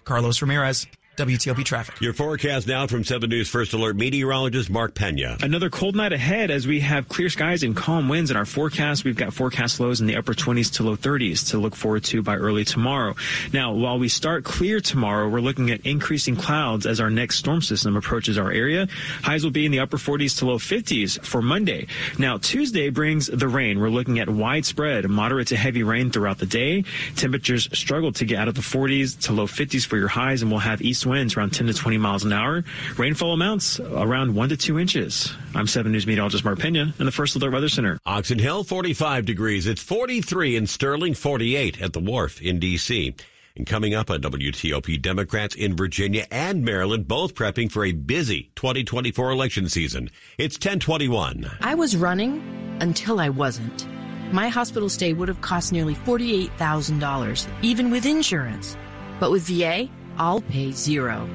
Carlos 0.04 0.42
Ramirez, 0.42 0.86
WTOP 1.16 1.64
traffic. 1.64 2.02
Your 2.02 2.14
forecast 2.14 2.68
now 2.68 2.88
from 2.88 3.04
7 3.04 3.30
News 3.30 3.48
First 3.48 3.74
Alert 3.74 3.96
meteorologist 3.96 4.72
Mark 4.72 4.96
Pena. 4.96 5.38
Another 5.42 5.70
cold 5.70 5.96
night 5.96 6.12
ahead 6.12 6.50
as 6.50 6.66
we 6.66 6.80
have 6.80 7.08
clear 7.08 7.30
skies 7.30 7.62
and 7.62 7.76
calm 7.76 8.10
winds 8.10 8.32
in 8.32 8.38
our 8.38 8.46
forecast. 8.46 9.04
We've 9.04 9.16
got 9.16 9.32
forecast 9.32 9.80
lows 9.80 10.02
in 10.02 10.08
the 10.08 10.16
upper 10.16 10.34
20s 10.34 10.74
to 10.74 10.84
low 10.84 10.96
30s 10.96 11.52
to 11.52 11.60
look 11.60 11.76
forward 11.76 12.04
to 12.06 12.24
by 12.24 12.38
early 12.38 12.66
tomorrow. 12.66 13.16
Now, 13.54 13.74
while 13.74 14.00
we 14.00 14.10
start 14.10 14.44
clear 14.44 14.80
tomorrow, 14.80 15.30
we're 15.30 15.40
looking 15.40 15.70
at 15.70 15.86
increasing 15.86 16.36
clouds 16.36 16.88
as 16.88 17.00
our 17.00 17.12
next 17.12 17.38
storm 17.38 17.62
system 17.62 17.96
approaches 17.96 18.40
our 18.40 18.52
area. 18.52 18.88
Highs 19.22 19.44
will 19.44 19.52
be 19.52 19.68
in 19.68 19.72
the 19.72 19.82
upper 19.82 19.98
40s 19.98 20.40
to 20.40 20.48
low 20.48 20.58
50s 20.58 21.24
for 21.24 21.44
Monday. 21.44 21.86
Now, 22.18 22.40
Tuesday 22.40 22.90
brings 22.90 23.28
the 23.28 23.48
rain. 23.48 23.80
We're 23.80 23.90
looking 23.90 24.18
at 24.18 24.32
widespread 24.32 25.08
moderate 25.08 25.50
to 25.50 25.58
heavy 25.58 25.84
rain 25.84 26.10
throughout 26.10 26.40
the 26.40 26.48
day. 26.48 26.86
Temperatures 27.16 27.70
struggle 27.72 28.12
to 28.14 28.26
get 28.26 28.40
out 28.40 28.48
of 28.48 28.56
the 28.56 28.62
40s 28.62 29.20
to 29.28 29.34
low 29.34 29.46
50s 29.46 29.86
for 29.86 29.98
your 29.98 30.08
highs, 30.08 30.42
and 30.42 30.50
we'll 30.50 30.60
have 30.62 30.82
east 30.82 31.03
winds 31.06 31.36
around 31.36 31.52
10 31.52 31.68
to 31.68 31.74
20 31.74 31.98
miles 31.98 32.24
an 32.24 32.34
hour. 32.34 32.64
Rainfall 32.98 33.34
amounts 33.34 33.80
around 33.80 34.36
1 34.36 34.50
to 34.50 34.58
2 34.58 34.80
inches. 34.80 35.34
I'm 35.56 35.68
7 35.68 35.92
News 35.92 36.08
meteorologist 36.08 36.46
Mark 36.46 36.60
Pena 36.60 36.94
in 37.00 37.06
the 37.06 37.12
First 37.12 37.36
Alert 37.36 37.54
Weather 37.54 37.70
Center. 37.70 38.00
Oxon 38.06 38.40
Hill, 38.40 38.64
45 38.64 39.26
degrees. 39.26 39.68
It's 39.68 39.82
43 39.82 40.56
in 40.56 40.68
Sterling, 40.68 41.14
48 41.14 41.82
at 41.82 41.94
the 41.94 42.00
Wharf 42.00 42.42
in 42.42 42.60
D.C. 42.60 43.16
And 43.56 43.68
coming 43.68 43.94
up 43.94 44.10
on 44.10 44.20
WTOP, 44.22 45.00
Democrats 45.00 45.54
in 45.54 45.76
Virginia 45.76 46.26
and 46.32 46.66
Maryland 46.66 47.08
both 47.08 47.36
prepping 47.36 47.72
for 47.72 47.86
a 47.86 47.92
busy 47.92 48.52
2024 48.56 49.30
election 49.30 49.70
season. 49.70 50.10
It's 50.40 50.56
1021. 50.56 51.52
I 51.62 51.76
was 51.76 51.96
running 51.96 52.42
until 52.82 53.20
I 53.20 53.30
wasn't. 53.30 53.88
My 54.34 54.50
hospital 54.50 54.90
stay 54.90 55.14
would 55.14 55.28
have 55.28 55.42
cost 55.42 55.72
nearly 55.72 55.94
$48,000, 55.94 57.48
even 57.62 57.92
with 57.92 58.08
insurance. 58.08 58.76
But 59.20 59.30
with 59.30 59.44
VA, 59.44 59.88
I'll 60.18 60.42
pay 60.42 60.72
zero. 60.72 61.28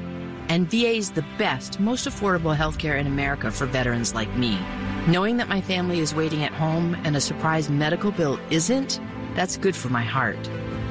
And 0.48 0.70
VA 0.70 0.94
is 0.96 1.10
the 1.10 1.26
best, 1.36 1.78
most 1.78 2.08
affordable 2.08 2.56
healthcare 2.56 2.98
in 2.98 3.06
America 3.06 3.50
for 3.50 3.66
veterans 3.66 4.14
like 4.14 4.34
me. 4.36 4.58
Knowing 5.06 5.36
that 5.36 5.48
my 5.48 5.60
family 5.60 6.00
is 6.00 6.14
waiting 6.14 6.42
at 6.42 6.52
home 6.52 6.94
and 7.04 7.16
a 7.16 7.20
surprise 7.20 7.68
medical 7.68 8.10
bill 8.10 8.38
isn't, 8.50 9.00
that's 9.34 9.56
good 9.56 9.76
for 9.76 9.88
my 9.88 10.02
heart. 10.02 10.38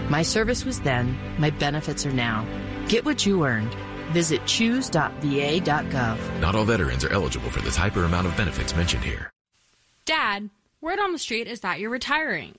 My 0.09 0.21
service 0.21 0.63
was 0.63 0.79
then, 0.81 1.17
my 1.37 1.49
benefits 1.49 2.05
are 2.05 2.13
now. 2.13 2.45
Get 2.87 3.03
what 3.03 3.25
you 3.25 3.45
earned. 3.45 3.75
Visit 4.11 4.45
choose.va.gov. 4.45 6.39
Not 6.39 6.55
all 6.55 6.63
veterans 6.65 7.03
are 7.03 7.11
eligible 7.11 7.49
for 7.49 7.61
the 7.61 7.71
type 7.71 7.97
or 7.97 8.05
amount 8.05 8.27
of 8.27 8.37
benefits 8.37 8.75
mentioned 8.75 9.03
here. 9.03 9.31
Dad, 10.05 10.49
word 10.79 10.99
on 10.99 11.11
the 11.11 11.19
street 11.19 11.47
is 11.47 11.59
that 11.61 11.79
you're 11.79 11.89
retiring. 11.89 12.55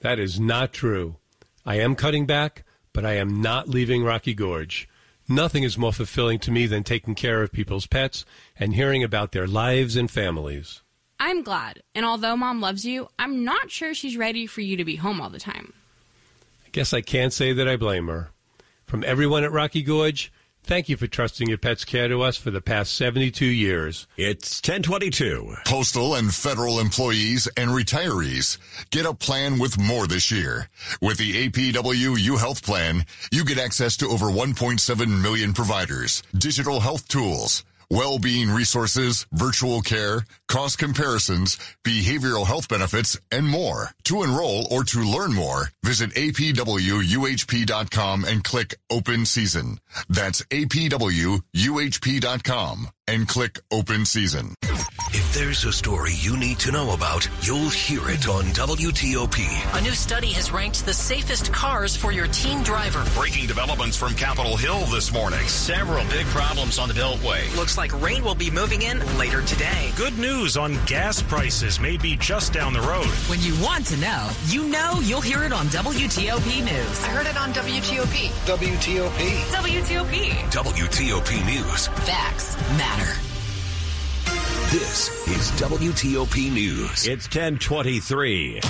That 0.00 0.18
is 0.18 0.38
not 0.38 0.72
true. 0.72 1.16
I 1.64 1.76
am 1.76 1.94
cutting 1.94 2.26
back, 2.26 2.64
but 2.92 3.04
I 3.04 3.14
am 3.14 3.40
not 3.40 3.68
leaving 3.68 4.04
Rocky 4.04 4.34
Gorge. 4.34 4.88
Nothing 5.28 5.62
is 5.62 5.78
more 5.78 5.92
fulfilling 5.92 6.38
to 6.40 6.50
me 6.50 6.66
than 6.66 6.82
taking 6.82 7.14
care 7.14 7.42
of 7.42 7.52
people's 7.52 7.86
pets 7.86 8.24
and 8.58 8.74
hearing 8.74 9.04
about 9.04 9.32
their 9.32 9.46
lives 9.46 9.96
and 9.96 10.10
families. 10.10 10.82
I'm 11.20 11.42
glad, 11.42 11.82
and 11.94 12.04
although 12.04 12.36
mom 12.36 12.60
loves 12.60 12.84
you, 12.84 13.08
I'm 13.18 13.44
not 13.44 13.70
sure 13.70 13.94
she's 13.94 14.16
ready 14.16 14.46
for 14.46 14.62
you 14.62 14.76
to 14.76 14.84
be 14.84 14.96
home 14.96 15.20
all 15.20 15.30
the 15.30 15.38
time. 15.38 15.72
I 16.66 16.70
guess 16.72 16.92
I 16.92 17.00
can't 17.00 17.32
say 17.32 17.52
that 17.52 17.68
I 17.68 17.76
blame 17.76 18.08
her. 18.08 18.30
From 18.86 19.04
everyone 19.04 19.44
at 19.44 19.52
Rocky 19.52 19.82
Gorge, 19.82 20.32
Thank 20.70 20.88
you 20.88 20.96
for 20.96 21.08
trusting 21.08 21.48
your 21.48 21.58
pet's 21.58 21.84
care 21.84 22.06
to 22.06 22.22
us 22.22 22.36
for 22.36 22.52
the 22.52 22.60
past 22.60 22.94
72 22.94 23.44
years. 23.44 24.06
It's 24.16 24.58
1022. 24.58 25.56
Postal 25.66 26.14
and 26.14 26.32
federal 26.32 26.78
employees 26.78 27.48
and 27.56 27.70
retirees 27.70 28.56
get 28.90 29.04
a 29.04 29.12
plan 29.12 29.58
with 29.58 29.80
more 29.80 30.06
this 30.06 30.30
year. 30.30 30.68
With 31.02 31.18
the 31.18 31.48
APWU 31.48 32.38
Health 32.38 32.64
Plan, 32.64 33.04
you 33.32 33.44
get 33.44 33.58
access 33.58 33.96
to 33.96 34.06
over 34.06 34.26
1.7 34.26 35.20
million 35.20 35.54
providers, 35.54 36.22
digital 36.38 36.78
health 36.78 37.08
tools, 37.08 37.64
well-being 37.90 38.48
resources, 38.48 39.26
virtual 39.32 39.80
care, 39.82 40.24
cost 40.50 40.78
comparisons, 40.78 41.56
behavioral 41.84 42.44
health 42.44 42.68
benefits, 42.68 43.16
and 43.30 43.46
more. 43.46 43.90
To 44.04 44.24
enroll 44.24 44.66
or 44.70 44.84
to 44.84 45.00
learn 45.00 45.32
more, 45.32 45.70
visit 45.84 46.10
apwuhp.com 46.10 48.24
and 48.24 48.44
click 48.44 48.74
Open 48.90 49.24
Season. 49.24 49.78
That's 50.08 50.42
apwuhp.com 50.42 51.38
and 53.06 53.28
click 53.28 53.60
Open 53.70 54.04
Season. 54.04 54.54
If 55.12 55.34
there's 55.34 55.64
a 55.64 55.72
story 55.72 56.12
you 56.14 56.36
need 56.36 56.60
to 56.60 56.70
know 56.70 56.94
about, 56.94 57.28
you'll 57.42 57.68
hear 57.68 58.08
it 58.10 58.28
on 58.28 58.44
WTOP. 58.44 59.78
A 59.78 59.82
new 59.82 59.90
study 59.90 60.30
has 60.32 60.52
ranked 60.52 60.86
the 60.86 60.94
safest 60.94 61.52
cars 61.52 61.96
for 61.96 62.12
your 62.12 62.28
teen 62.28 62.62
driver. 62.62 63.04
Breaking 63.16 63.48
developments 63.48 63.96
from 63.96 64.14
Capitol 64.14 64.56
Hill 64.56 64.86
this 64.86 65.12
morning. 65.12 65.40
Several 65.48 66.04
big 66.08 66.26
problems 66.26 66.78
on 66.78 66.88
the 66.88 66.94
Beltway. 66.94 67.54
Looks 67.56 67.76
like 67.76 68.00
rain 68.00 68.22
will 68.22 68.36
be 68.36 68.50
moving 68.50 68.82
in 68.82 69.00
later 69.18 69.42
today. 69.42 69.90
Good 69.96 70.16
news 70.18 70.39
on 70.40 70.72
gas 70.86 71.20
prices 71.20 71.78
may 71.80 71.98
be 71.98 72.16
just 72.16 72.54
down 72.54 72.72
the 72.72 72.80
road. 72.80 73.04
When 73.28 73.40
you 73.42 73.54
want 73.62 73.84
to 73.88 73.96
know, 73.98 74.30
you 74.46 74.68
know 74.68 74.98
you'll 75.02 75.20
hear 75.20 75.44
it 75.44 75.52
on 75.52 75.66
WTOP 75.66 76.64
News. 76.64 77.04
I 77.04 77.08
heard 77.08 77.26
it 77.26 77.36
on 77.36 77.52
WTOP. 77.52 78.30
WTOP. 78.46 79.10
WTOP. 79.52 80.32
WTOP 80.50 81.44
News. 81.44 81.88
Facts 81.88 82.56
matter. 82.78 83.20
This 84.70 85.10
is 85.28 85.50
WTOP 85.60 86.50
News. 86.50 87.06
It's 87.06 87.26
1023. 87.26 88.60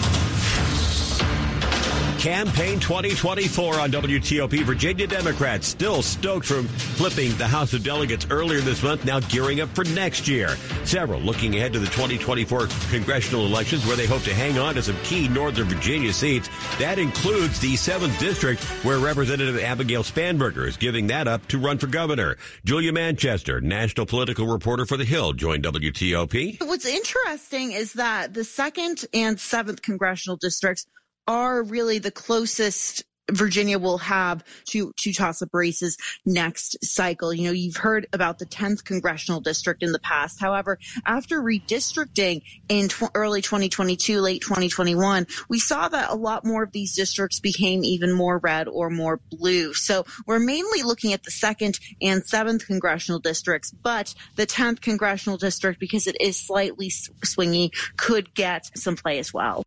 Campaign 2.21 2.79
2024 2.81 3.81
on 3.81 3.91
WTOP. 3.91 4.63
Virginia 4.65 5.07
Democrats 5.07 5.67
still 5.67 6.03
stoked 6.03 6.45
from 6.45 6.69
flipping 6.69 7.35
the 7.39 7.47
House 7.47 7.73
of 7.73 7.83
Delegates 7.83 8.27
earlier 8.29 8.61
this 8.61 8.83
month, 8.83 9.07
now 9.07 9.21
gearing 9.21 9.63
up 9.63 9.71
for 9.71 9.85
next 9.85 10.29
year. 10.29 10.55
Several 10.85 11.19
looking 11.19 11.57
ahead 11.57 11.73
to 11.73 11.79
the 11.79 11.87
2024 11.87 12.69
congressional 12.91 13.47
elections 13.47 13.87
where 13.87 13.97
they 13.97 14.05
hope 14.05 14.21
to 14.25 14.35
hang 14.35 14.59
on 14.59 14.75
to 14.75 14.83
some 14.83 14.99
key 15.03 15.29
Northern 15.29 15.67
Virginia 15.67 16.13
seats. 16.13 16.51
That 16.79 16.99
includes 16.99 17.59
the 17.59 17.73
7th 17.73 18.19
District 18.19 18.63
where 18.85 18.99
Representative 18.99 19.59
Abigail 19.59 20.03
Spanberger 20.03 20.69
is 20.69 20.77
giving 20.77 21.07
that 21.07 21.27
up 21.27 21.49
to 21.49 21.59
run 21.59 21.79
for 21.79 21.87
governor. 21.87 22.37
Julia 22.67 22.93
Manchester, 22.93 23.63
national 23.63 24.05
political 24.05 24.47
reporter 24.47 24.85
for 24.85 24.99
The 24.99 25.07
Hill, 25.07 25.33
joined 25.33 25.65
WTOP. 25.65 26.63
What's 26.69 26.85
interesting 26.85 27.73
is 27.73 27.95
that 27.95 28.35
the 28.35 28.43
2nd 28.43 29.07
and 29.15 29.39
7th 29.39 29.81
congressional 29.81 30.37
districts 30.37 30.87
are 31.31 31.63
really 31.63 32.01
the 32.01 32.11
closest 32.11 33.05
Virginia 33.31 33.79
will 33.79 33.99
have 33.99 34.43
to 34.65 34.93
to 34.97 35.13
toss 35.13 35.41
up 35.41 35.51
races 35.53 35.97
next 36.27 36.77
cycle. 36.85 37.33
You 37.33 37.45
know, 37.45 37.53
you've 37.53 37.77
heard 37.77 38.09
about 38.13 38.41
the 38.41 38.47
10th 38.47 38.85
congressional 38.85 39.41
district 39.41 39.85
in 39.85 39.93
the 39.93 40.01
past. 40.01 40.41
However, 40.41 40.81
after 41.07 41.41
redistricting 41.41 42.43
in 42.69 42.89
tw- 42.89 43.13
early 43.15 43.43
2022, 43.43 44.21
late 44.21 44.43
2021, 44.43 45.29
we 45.49 45.61
saw 45.61 45.87
that 45.89 46.11
a 46.11 46.17
lot 46.17 46.45
more 46.45 46.65
of 46.65 46.73
these 46.73 46.97
districts 46.97 47.39
became 47.39 47.85
even 47.85 48.13
more 48.13 48.39
red 48.39 48.67
or 48.67 48.91
more 48.91 49.21
blue. 49.31 49.73
So 49.73 50.05
we're 50.27 50.41
mainly 50.41 50.83
looking 50.83 51.13
at 51.13 51.23
the 51.23 51.31
second 51.31 51.79
and 52.03 52.27
seventh 52.27 52.67
congressional 52.67 53.21
districts, 53.21 53.71
but 53.71 54.17
the 54.35 54.49
10th 54.49 54.81
congressional 54.81 55.39
district, 55.39 55.79
because 55.79 56.09
it 56.09 56.21
is 56.21 56.37
slightly 56.37 56.89
swingy, 56.89 57.71
could 57.97 58.35
get 58.35 58.77
some 58.77 58.97
play 58.97 59.21
as 59.21 59.33
well. 59.33 59.63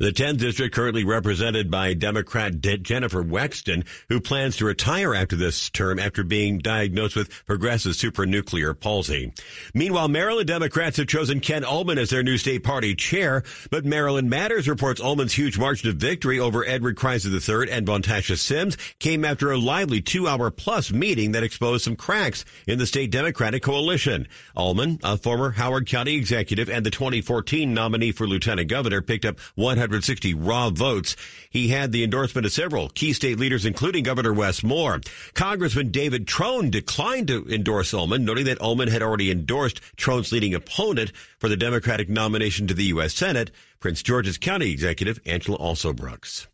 The 0.00 0.12
10th 0.12 0.38
district 0.38 0.74
currently 0.74 1.04
represented 1.04 1.70
by 1.70 1.92
Democrat 1.92 2.62
De- 2.62 2.78
Jennifer 2.78 3.22
Wexton, 3.22 3.84
who 4.08 4.18
plans 4.18 4.56
to 4.56 4.64
retire 4.64 5.14
after 5.14 5.36
this 5.36 5.68
term 5.68 5.98
after 5.98 6.24
being 6.24 6.56
diagnosed 6.56 7.16
with 7.16 7.44
progressive 7.44 7.92
supranuclear 7.92 8.80
palsy. 8.80 9.34
Meanwhile, 9.74 10.08
Maryland 10.08 10.48
Democrats 10.48 10.96
have 10.96 11.06
chosen 11.06 11.40
Ken 11.40 11.64
Ulman 11.64 11.98
as 11.98 12.08
their 12.08 12.22
new 12.22 12.38
state 12.38 12.64
party 12.64 12.94
chair, 12.94 13.42
but 13.70 13.84
Maryland 13.84 14.30
Matters 14.30 14.66
reports 14.66 15.02
Ulman's 15.02 15.34
huge 15.34 15.58
margin 15.58 15.90
of 15.90 15.96
victory 15.96 16.40
over 16.40 16.64
Edward 16.64 16.96
Kreiser 16.96 17.26
III 17.26 17.70
and 17.70 17.86
Vontasha 17.86 18.38
Sims 18.38 18.78
came 19.00 19.22
after 19.22 19.52
a 19.52 19.58
lively 19.58 20.00
two-hour 20.00 20.50
plus 20.50 20.90
meeting 20.90 21.32
that 21.32 21.42
exposed 21.42 21.84
some 21.84 21.94
cracks 21.94 22.46
in 22.66 22.78
the 22.78 22.86
state 22.86 23.10
Democratic 23.10 23.62
coalition. 23.62 24.26
Ulman, 24.56 24.98
a 25.04 25.18
former 25.18 25.50
Howard 25.50 25.86
County 25.86 26.14
executive 26.14 26.70
and 26.70 26.86
the 26.86 26.90
2014 26.90 27.74
nominee 27.74 28.12
for 28.12 28.26
lieutenant 28.26 28.70
governor, 28.70 29.02
picked 29.02 29.26
up 29.26 29.38
100 29.56 29.89
160 29.90 30.34
raw 30.34 30.70
votes. 30.70 31.16
He 31.50 31.66
had 31.68 31.90
the 31.90 32.04
endorsement 32.04 32.46
of 32.46 32.52
several 32.52 32.90
key 32.90 33.12
state 33.12 33.40
leaders, 33.40 33.66
including 33.66 34.04
Governor 34.04 34.32
Wes 34.32 34.62
Moore. 34.62 35.00
Congressman 35.34 35.90
David 35.90 36.28
Trone 36.28 36.70
declined 36.70 37.26
to 37.26 37.44
endorse 37.48 37.90
Ulman, 37.92 38.22
noting 38.22 38.44
that 38.44 38.60
Ulman 38.60 38.88
had 38.88 39.02
already 39.02 39.32
endorsed 39.32 39.80
Trone's 39.96 40.30
leading 40.30 40.54
opponent 40.54 41.10
for 41.38 41.48
the 41.48 41.56
Democratic 41.56 42.08
nomination 42.08 42.68
to 42.68 42.74
the 42.74 42.84
U.S. 42.84 43.14
Senate, 43.14 43.50
Prince 43.80 44.00
George's 44.04 44.38
County 44.38 44.70
Executive 44.70 45.18
Angela 45.26 45.58
Alsobrooks. 45.58 46.46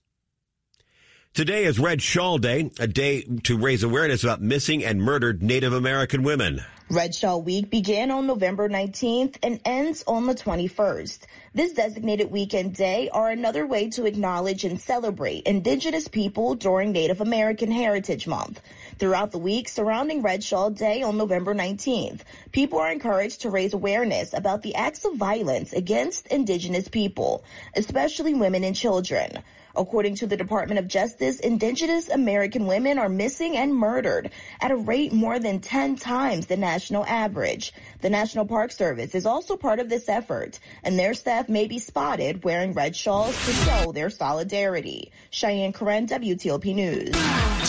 Today 1.37 1.65
is 1.65 1.79
Red 1.79 2.01
Shawl 2.01 2.39
Day, 2.39 2.71
a 2.79 2.87
day 2.87 3.21
to 3.43 3.59
raise 3.59 3.83
awareness 3.83 4.25
about 4.25 4.41
missing 4.41 4.83
and 4.83 5.03
murdered 5.03 5.43
Native 5.43 5.75
American 5.75 6.23
women. 6.23 6.65
Red 6.89 7.15
Shawl 7.15 7.43
Week 7.43 7.69
began 7.69 8.11
on 8.11 8.27
November 8.27 8.71
19th 8.71 9.37
and 9.43 9.61
ends 9.67 10.03
on 10.07 10.27
the 10.27 10.35
21st. 10.35 11.19
This 11.53 11.75
designated 11.75 12.31
weekend 12.31 12.75
day 12.75 13.11
are 13.11 13.29
another 13.29 13.67
way 13.67 13.91
to 13.91 14.07
acknowledge 14.07 14.65
and 14.65 14.81
celebrate 14.81 15.43
Indigenous 15.43 16.09
people 16.09 16.55
during 16.55 16.93
Native 16.93 17.21
American 17.21 17.71
Heritage 17.71 18.27
Month. 18.27 18.63
Throughout 18.99 19.31
the 19.31 19.39
week 19.39 19.69
surrounding 19.69 20.23
Red 20.23 20.43
Shawl 20.43 20.71
Day 20.71 21.03
on 21.03 21.19
November 21.19 21.55
19th, 21.55 22.23
people 22.51 22.79
are 22.79 22.91
encouraged 22.91 23.43
to 23.43 23.51
raise 23.51 23.75
awareness 23.75 24.33
about 24.33 24.63
the 24.63 24.77
acts 24.77 25.05
of 25.05 25.17
violence 25.17 25.75
against 25.75 26.29
Indigenous 26.29 26.89
people, 26.89 27.45
especially 27.75 28.33
women 28.33 28.65
and 28.65 28.75
children. 28.75 29.43
According 29.77 30.17
to 30.17 30.27
the 30.27 30.37
Department 30.37 30.79
of 30.79 30.89
Justice, 30.89 31.39
Indigenous 31.41 32.09
American 32.09 32.67
women 32.67 32.99
are 32.99 33.09
missing 33.09 33.57
and 33.57 33.75
murdered 33.75 34.31
at 34.61 34.71
a 34.71 34.77
rate 34.77 35.13
more 35.13 35.39
than 35.39 35.61
10 35.61 35.97
times 35.97 36.47
the 36.47 36.57
national 36.57 37.05
average. 37.05 37.73
The 38.01 38.11
National 38.11 38.47
Park 38.47 38.73
Service 38.73 39.15
is 39.15 39.27
also 39.27 39.57
part 39.57 39.79
of 39.79 39.89
this 39.89 40.09
effort, 40.09 40.59
and 40.83 40.99
their 40.99 41.15
staff 41.15 41.49
may 41.49 41.67
be 41.67 41.79
spotted 41.79 42.43
wearing 42.45 42.73
red 42.73 42.97
shawls 42.97 43.35
to 43.47 43.53
show 43.53 43.93
their 43.93 44.11
solidarity. 44.11 45.13
Cheyenne 45.31 45.73
Corin, 45.73 46.07
WTOP 46.07 46.75
News. 46.75 47.15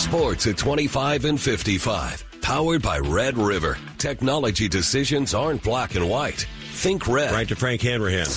Sports 0.00 0.46
at 0.46 0.56
25 0.56 1.24
and 1.26 1.40
55. 1.40 2.24
Powered 2.40 2.82
by 2.82 2.98
Red 2.98 3.36
River. 3.36 3.76
Technology 3.98 4.68
decisions 4.68 5.34
aren't 5.34 5.62
black 5.62 5.94
and 5.94 6.08
white. 6.08 6.46
Think 6.72 7.06
red. 7.08 7.32
Right 7.32 7.48
to 7.48 7.56
Frank 7.56 7.82
Hanrahan. 7.82 8.28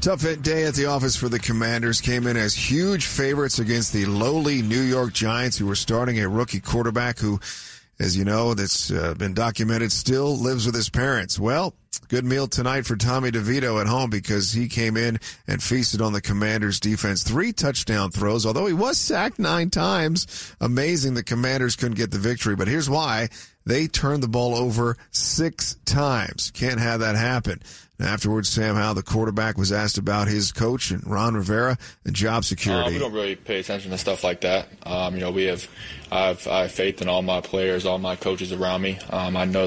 Tough 0.00 0.22
day 0.42 0.64
at 0.64 0.74
the 0.74 0.86
office 0.86 1.16
for 1.16 1.28
the 1.28 1.40
Commanders. 1.40 2.00
Came 2.00 2.28
in 2.28 2.36
as 2.36 2.54
huge 2.54 3.06
favorites 3.06 3.58
against 3.58 3.92
the 3.92 4.06
lowly 4.06 4.62
New 4.62 4.80
York 4.80 5.12
Giants, 5.12 5.58
who 5.58 5.66
were 5.66 5.74
starting 5.74 6.20
a 6.20 6.28
rookie 6.28 6.60
quarterback 6.60 7.18
who, 7.18 7.40
as 7.98 8.16
you 8.16 8.24
know, 8.24 8.54
that's 8.54 8.92
uh, 8.92 9.14
been 9.14 9.34
documented, 9.34 9.90
still 9.90 10.36
lives 10.36 10.66
with 10.66 10.74
his 10.76 10.88
parents. 10.88 11.38
Well, 11.38 11.74
good 12.06 12.24
meal 12.24 12.46
tonight 12.46 12.86
for 12.86 12.96
Tommy 12.96 13.32
DeVito 13.32 13.80
at 13.80 13.88
home 13.88 14.08
because 14.08 14.52
he 14.52 14.68
came 14.68 14.96
in 14.96 15.18
and 15.48 15.62
feasted 15.62 16.00
on 16.00 16.12
the 16.12 16.22
Commanders 16.22 16.78
defense. 16.78 17.24
Three 17.24 17.52
touchdown 17.52 18.10
throws, 18.10 18.46
although 18.46 18.66
he 18.66 18.72
was 18.72 18.98
sacked 18.98 19.40
nine 19.40 19.68
times. 19.68 20.54
Amazing 20.60 21.14
the 21.14 21.24
Commanders 21.24 21.76
couldn't 21.76 21.98
get 21.98 22.12
the 22.12 22.18
victory, 22.18 22.54
but 22.54 22.68
here's 22.68 22.88
why. 22.88 23.28
They 23.68 23.86
turned 23.86 24.22
the 24.22 24.28
ball 24.28 24.54
over 24.54 24.96
six 25.10 25.76
times. 25.84 26.50
Can't 26.52 26.80
have 26.80 27.00
that 27.00 27.16
happen. 27.16 27.60
Afterwards, 28.00 28.48
Sam 28.48 28.76
Howell, 28.76 28.94
the 28.94 29.02
quarterback, 29.02 29.58
was 29.58 29.72
asked 29.72 29.98
about 29.98 30.26
his 30.26 30.52
coach 30.52 30.90
and 30.90 31.06
Ron 31.06 31.34
Rivera 31.34 31.76
and 32.06 32.14
job 32.14 32.46
security. 32.46 32.88
Uh, 32.88 32.92
we 32.92 32.98
don't 32.98 33.12
really 33.12 33.36
pay 33.36 33.58
attention 33.58 33.90
to 33.90 33.98
stuff 33.98 34.24
like 34.24 34.40
that. 34.40 34.68
Um, 34.86 35.14
you 35.14 35.20
know, 35.20 35.32
we 35.32 35.44
have 35.44 35.68
I, 36.10 36.28
have 36.28 36.48
I 36.48 36.62
have 36.62 36.72
faith 36.72 37.02
in 37.02 37.10
all 37.10 37.20
my 37.20 37.42
players, 37.42 37.84
all 37.84 37.98
my 37.98 38.16
coaches 38.16 38.52
around 38.52 38.80
me. 38.80 38.98
Um, 39.10 39.36
I 39.36 39.44
know 39.44 39.66